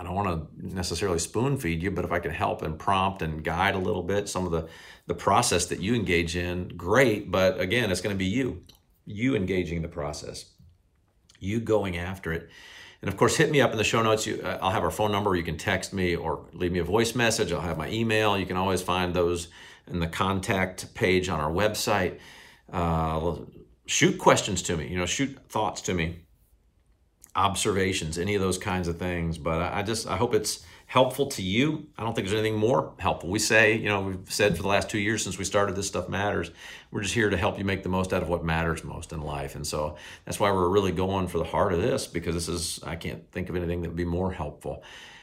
I 0.00 0.02
don't 0.02 0.14
want 0.14 0.28
to 0.58 0.74
necessarily 0.74 1.18
spoon 1.18 1.58
feed 1.58 1.82
you, 1.82 1.90
but 1.90 2.04
if 2.04 2.12
I 2.12 2.20
can 2.20 2.30
help 2.30 2.62
and 2.62 2.78
prompt 2.78 3.22
and 3.22 3.44
guide 3.44 3.74
a 3.74 3.78
little 3.78 4.02
bit 4.02 4.28
some 4.28 4.46
of 4.46 4.52
the, 4.52 4.68
the 5.06 5.14
process 5.14 5.66
that 5.66 5.80
you 5.80 5.94
engage 5.94 6.36
in, 6.36 6.68
great. 6.68 7.30
But 7.30 7.60
again, 7.60 7.90
it's 7.90 8.00
going 8.00 8.14
to 8.14 8.18
be 8.18 8.24
you, 8.24 8.64
you 9.04 9.34
engaging 9.34 9.82
the 9.82 9.88
process, 9.88 10.46
you 11.38 11.60
going 11.60 11.98
after 11.98 12.32
it. 12.32 12.48
And 13.02 13.08
of 13.08 13.16
course, 13.16 13.36
hit 13.36 13.50
me 13.50 13.60
up 13.60 13.72
in 13.72 13.78
the 13.78 13.84
show 13.84 14.02
notes. 14.02 14.26
You, 14.26 14.40
uh, 14.42 14.58
I'll 14.60 14.72
have 14.72 14.82
our 14.82 14.90
phone 14.90 15.10
number. 15.10 15.34
You 15.34 15.42
can 15.42 15.56
text 15.56 15.92
me 15.92 16.16
or 16.16 16.46
leave 16.52 16.72
me 16.72 16.80
a 16.80 16.84
voice 16.84 17.14
message. 17.14 17.50
I'll 17.50 17.60
have 17.60 17.78
my 17.78 17.88
email. 17.90 18.38
You 18.38 18.46
can 18.46 18.56
always 18.56 18.82
find 18.82 19.14
those 19.14 19.48
in 19.86 20.00
the 20.00 20.06
contact 20.06 20.94
page 20.94 21.28
on 21.28 21.40
our 21.40 21.50
website. 21.50 22.18
Uh, 22.72 23.36
shoot 23.86 24.18
questions 24.18 24.62
to 24.62 24.76
me, 24.76 24.86
you 24.86 24.96
know, 24.96 25.06
shoot 25.06 25.36
thoughts 25.48 25.80
to 25.82 25.94
me, 25.94 26.20
observations, 27.36 28.18
any 28.18 28.34
of 28.34 28.40
those 28.40 28.58
kinds 28.58 28.88
of 28.88 28.98
things. 28.98 29.38
But 29.38 29.60
I, 29.60 29.80
I 29.80 29.82
just, 29.82 30.06
I 30.06 30.16
hope 30.16 30.34
it's 30.34 30.64
helpful 30.90 31.26
to 31.26 31.42
you. 31.42 31.86
I 31.96 32.02
don't 32.02 32.14
think 32.14 32.26
there's 32.26 32.38
anything 32.38 32.58
more 32.58 32.94
helpful. 32.98 33.30
We 33.30 33.38
say, 33.38 33.76
you 33.76 33.88
know, 33.88 34.00
we've 34.00 34.32
said 34.32 34.56
for 34.56 34.62
the 34.62 34.68
last 34.68 34.90
two 34.90 34.98
years 34.98 35.22
since 35.22 35.38
we 35.38 35.44
started 35.44 35.76
this 35.76 35.86
stuff 35.86 36.08
matters. 36.08 36.50
We're 36.90 37.02
just 37.02 37.14
here 37.14 37.30
to 37.30 37.36
help 37.36 37.58
you 37.58 37.64
make 37.64 37.84
the 37.84 37.88
most 37.88 38.12
out 38.12 38.22
of 38.22 38.28
what 38.28 38.44
matters 38.44 38.82
most 38.82 39.12
in 39.12 39.20
life. 39.20 39.54
And 39.54 39.64
so 39.64 39.94
that's 40.24 40.40
why 40.40 40.50
we're 40.50 40.68
really 40.68 40.90
going 40.90 41.28
for 41.28 41.38
the 41.38 41.44
heart 41.44 41.72
of 41.72 41.80
this 41.80 42.08
because 42.08 42.34
this 42.34 42.48
is, 42.48 42.80
I 42.82 42.96
can't 42.96 43.30
think 43.30 43.48
of 43.48 43.54
anything 43.54 43.82
that 43.82 43.88
would 43.88 43.96
be 43.96 44.04
more 44.04 44.32
helpful. 44.32 44.82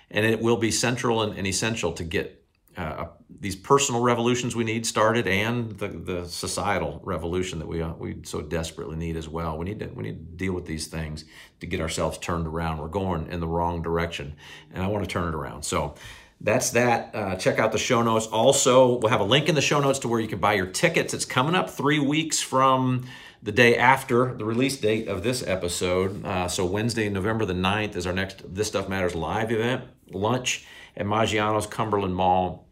And 0.09 0.25
it 0.25 0.39
will 0.39 0.55
be 0.55 0.71
central 0.71 1.21
and, 1.21 1.37
and 1.37 1.45
essential 1.45 1.91
to 1.91 2.05
get 2.05 2.46
uh, 2.77 3.07
these 3.39 3.55
personal 3.55 4.01
revolutions 4.01 4.55
we 4.55 4.63
need 4.63 4.85
started 4.85 5.27
and 5.27 5.71
the, 5.79 5.87
the 5.87 6.25
societal 6.25 7.01
revolution 7.03 7.57
that 7.59 7.67
we 7.67 7.81
uh, 7.81 7.93
we 7.93 8.17
so 8.23 8.41
desperately 8.41 8.95
need 8.95 9.17
as 9.17 9.27
well. 9.27 9.57
We 9.57 9.65
need 9.65 9.79
to 9.79 9.87
we 9.87 10.03
need 10.03 10.17
to 10.17 10.37
deal 10.37 10.53
with 10.53 10.65
these 10.65 10.85
things 10.87 11.25
to 11.59 11.65
get 11.65 11.81
ourselves 11.81 12.19
turned 12.19 12.45
around. 12.45 12.77
We're 12.77 12.87
going 12.87 13.31
in 13.31 13.39
the 13.39 13.47
wrong 13.47 13.81
direction, 13.81 14.35
and 14.71 14.83
I 14.83 14.87
want 14.87 15.03
to 15.03 15.09
turn 15.09 15.27
it 15.27 15.35
around. 15.35 15.63
So 15.63 15.95
that's 16.39 16.69
that. 16.71 17.15
Uh, 17.15 17.35
check 17.35 17.57
out 17.57 17.71
the 17.71 17.79
show 17.79 18.03
notes. 18.03 18.27
Also, 18.27 18.99
we'll 18.99 19.09
have 19.09 19.21
a 19.21 19.25
link 19.25 19.49
in 19.49 19.55
the 19.55 19.61
show 19.61 19.79
notes 19.79 19.97
to 19.99 20.07
where 20.07 20.19
you 20.19 20.27
can 20.27 20.39
buy 20.39 20.53
your 20.53 20.67
tickets. 20.67 21.15
It's 21.15 21.25
coming 21.25 21.55
up 21.55 21.71
three 21.71 21.99
weeks 21.99 22.39
from 22.39 23.05
the 23.41 23.51
day 23.51 23.75
after 23.75 24.35
the 24.35 24.45
release 24.45 24.77
date 24.77 25.07
of 25.07 25.23
this 25.23 25.45
episode. 25.45 26.23
Uh, 26.23 26.47
so 26.47 26.65
Wednesday, 26.65 27.09
November 27.09 27.45
the 27.45 27.53
9th 27.53 27.95
is 27.95 28.05
our 28.05 28.13
next 28.13 28.53
This 28.53 28.67
Stuff 28.67 28.87
Matters 28.87 29.15
live 29.15 29.51
event, 29.51 29.85
lunch 30.11 30.65
at 30.95 31.05
Maggiano's 31.05 31.65
Cumberland 31.65 32.15
Mall 32.15 32.66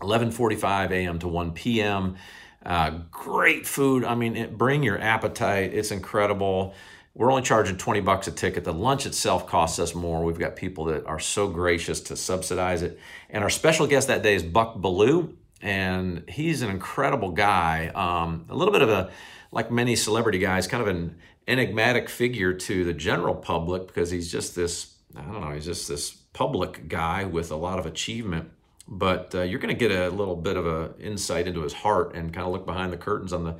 11:45 0.00 0.90
a.m. 0.90 1.18
to 1.20 1.28
1 1.28 1.52
p.m. 1.52 2.16
Uh, 2.64 2.98
great 3.10 3.66
food. 3.66 4.04
I 4.04 4.14
mean, 4.14 4.36
it, 4.36 4.58
bring 4.58 4.82
your 4.82 5.00
appetite. 5.00 5.72
It's 5.72 5.90
incredible. 5.90 6.74
We're 7.14 7.30
only 7.30 7.42
charging 7.42 7.78
20 7.78 8.00
bucks 8.00 8.26
a 8.26 8.32
ticket. 8.32 8.64
The 8.64 8.74
lunch 8.74 9.06
itself 9.06 9.46
costs 9.46 9.78
us 9.78 9.94
more. 9.94 10.22
We've 10.22 10.38
got 10.38 10.54
people 10.54 10.86
that 10.86 11.06
are 11.06 11.18
so 11.18 11.48
gracious 11.48 12.00
to 12.02 12.16
subsidize 12.16 12.82
it. 12.82 12.98
And 13.30 13.42
our 13.42 13.48
special 13.48 13.86
guest 13.86 14.08
that 14.08 14.22
day 14.22 14.34
is 14.34 14.42
Buck 14.42 14.76
Belue, 14.76 15.34
and 15.62 16.28
he's 16.28 16.60
an 16.60 16.68
incredible 16.68 17.30
guy. 17.30 17.90
Um, 17.94 18.44
a 18.50 18.54
little 18.54 18.72
bit 18.72 18.82
of 18.82 18.90
a, 18.90 19.10
like 19.50 19.70
many 19.70 19.96
celebrity 19.96 20.38
guys, 20.38 20.66
kind 20.66 20.82
of 20.82 20.88
an 20.88 21.16
enigmatic 21.48 22.10
figure 22.10 22.52
to 22.52 22.84
the 22.84 22.92
general 22.92 23.34
public 23.34 23.86
because 23.86 24.10
he's 24.10 24.30
just 24.30 24.54
this, 24.54 24.96
I 25.16 25.22
don't 25.22 25.40
know, 25.40 25.52
he's 25.52 25.64
just 25.64 25.88
this 25.88 26.10
public 26.10 26.88
guy 26.88 27.24
with 27.24 27.50
a 27.50 27.56
lot 27.56 27.78
of 27.78 27.86
achievement 27.86 28.50
but 28.88 29.34
uh, 29.34 29.42
you're 29.42 29.58
going 29.58 29.76
to 29.76 29.88
get 29.88 29.90
a 29.90 30.10
little 30.10 30.36
bit 30.36 30.56
of 30.56 30.66
a 30.66 30.94
insight 31.00 31.46
into 31.46 31.62
his 31.62 31.72
heart 31.72 32.14
and 32.14 32.32
kind 32.32 32.46
of 32.46 32.52
look 32.52 32.66
behind 32.66 32.92
the 32.92 32.96
curtains 32.96 33.32
on 33.32 33.44
the 33.44 33.56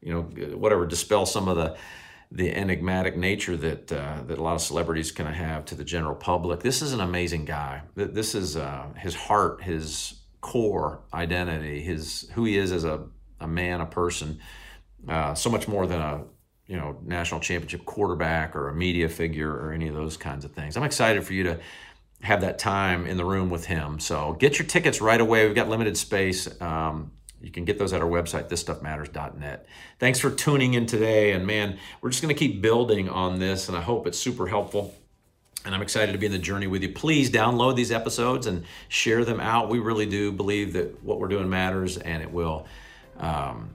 you 0.00 0.12
know 0.12 0.22
whatever 0.56 0.86
dispel 0.86 1.26
some 1.26 1.48
of 1.48 1.56
the 1.56 1.76
the 2.32 2.52
enigmatic 2.52 3.16
nature 3.16 3.56
that 3.56 3.92
uh, 3.92 4.22
that 4.26 4.38
a 4.38 4.42
lot 4.42 4.54
of 4.54 4.60
celebrities 4.60 5.12
kind 5.12 5.28
of 5.28 5.34
have 5.34 5.64
to 5.66 5.74
the 5.74 5.84
general 5.84 6.14
public. 6.14 6.60
This 6.60 6.82
is 6.82 6.92
an 6.92 7.00
amazing 7.00 7.44
guy. 7.44 7.82
This 7.94 8.34
is 8.34 8.56
uh, 8.56 8.86
his 8.96 9.14
heart 9.14 9.62
his 9.62 10.14
core 10.40 11.00
identity 11.12 11.80
his 11.80 12.28
who 12.34 12.44
he 12.44 12.56
is 12.56 12.70
as 12.70 12.84
a, 12.84 13.04
a 13.40 13.48
man 13.48 13.80
a 13.80 13.86
person 13.86 14.38
uh, 15.08 15.34
so 15.34 15.50
much 15.50 15.66
more 15.66 15.86
than 15.86 16.00
a 16.00 16.24
you 16.66 16.76
know 16.76 16.96
national 17.04 17.40
championship 17.40 17.84
quarterback 17.84 18.54
or 18.56 18.68
a 18.68 18.74
media 18.74 19.08
figure 19.08 19.50
or 19.50 19.72
any 19.72 19.88
of 19.88 19.94
those 19.94 20.16
kinds 20.16 20.44
of 20.44 20.52
things. 20.52 20.76
I'm 20.76 20.82
excited 20.82 21.24
for 21.24 21.32
you 21.32 21.44
to 21.44 21.60
have 22.22 22.40
that 22.40 22.58
time 22.58 23.06
in 23.06 23.16
the 23.16 23.24
room 23.24 23.50
with 23.50 23.66
him. 23.66 24.00
So 24.00 24.32
get 24.34 24.58
your 24.58 24.66
tickets 24.66 25.00
right 25.00 25.20
away. 25.20 25.46
We've 25.46 25.54
got 25.54 25.68
limited 25.68 25.96
space. 25.96 26.60
Um, 26.60 27.12
you 27.40 27.50
can 27.50 27.64
get 27.64 27.78
those 27.78 27.92
at 27.92 28.00
our 28.00 28.08
website, 28.08 28.48
thisstuffmatters.net. 28.48 29.66
Thanks 29.98 30.18
for 30.18 30.30
tuning 30.30 30.74
in 30.74 30.86
today. 30.86 31.32
And 31.32 31.46
man, 31.46 31.78
we're 32.00 32.10
just 32.10 32.22
going 32.22 32.34
to 32.34 32.38
keep 32.38 32.62
building 32.62 33.08
on 33.08 33.38
this, 33.38 33.68
and 33.68 33.76
I 33.76 33.82
hope 33.82 34.06
it's 34.06 34.18
super 34.18 34.46
helpful. 34.46 34.94
And 35.64 35.74
I'm 35.74 35.82
excited 35.82 36.12
to 36.12 36.18
be 36.18 36.26
in 36.26 36.32
the 36.32 36.38
journey 36.38 36.66
with 36.66 36.82
you. 36.82 36.90
Please 36.90 37.30
download 37.30 37.76
these 37.76 37.92
episodes 37.92 38.46
and 38.46 38.64
share 38.88 39.24
them 39.24 39.40
out. 39.40 39.68
We 39.68 39.80
really 39.80 40.06
do 40.06 40.32
believe 40.32 40.72
that 40.74 41.02
what 41.04 41.20
we're 41.20 41.28
doing 41.28 41.48
matters, 41.50 41.98
and 41.98 42.22
it 42.22 42.32
will, 42.32 42.66
um, 43.18 43.74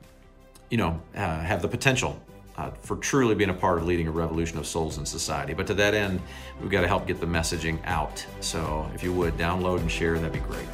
you 0.69 0.77
know, 0.77 1.01
uh, 1.15 1.19
have 1.41 1.61
the 1.61 1.67
potential 1.67 2.19
uh, 2.61 2.71
for 2.81 2.95
truly 2.97 3.35
being 3.35 3.49
a 3.49 3.53
part 3.53 3.77
of 3.79 3.85
leading 3.85 4.07
a 4.07 4.11
revolution 4.11 4.57
of 4.57 4.67
souls 4.67 4.97
in 4.97 5.05
society. 5.05 5.53
But 5.53 5.67
to 5.67 5.73
that 5.75 5.93
end, 5.93 6.21
we've 6.61 6.69
got 6.69 6.81
to 6.81 6.87
help 6.87 7.07
get 7.07 7.19
the 7.19 7.25
messaging 7.25 7.79
out. 7.85 8.25
So 8.39 8.89
if 8.93 9.03
you 9.03 9.11
would 9.13 9.37
download 9.37 9.79
and 9.79 9.91
share, 9.91 10.15
that'd 10.15 10.31
be 10.31 10.39
great. 10.39 10.67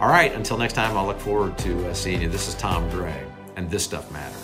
All 0.00 0.08
right, 0.08 0.32
until 0.32 0.56
next 0.56 0.74
time, 0.74 0.96
I'll 0.96 1.06
look 1.06 1.20
forward 1.20 1.58
to 1.58 1.88
uh, 1.88 1.94
seeing 1.94 2.22
you. 2.22 2.28
This 2.28 2.48
is 2.48 2.54
Tom 2.54 2.88
Gray, 2.90 3.24
and 3.56 3.70
this 3.70 3.84
stuff 3.84 4.10
matters. 4.12 4.41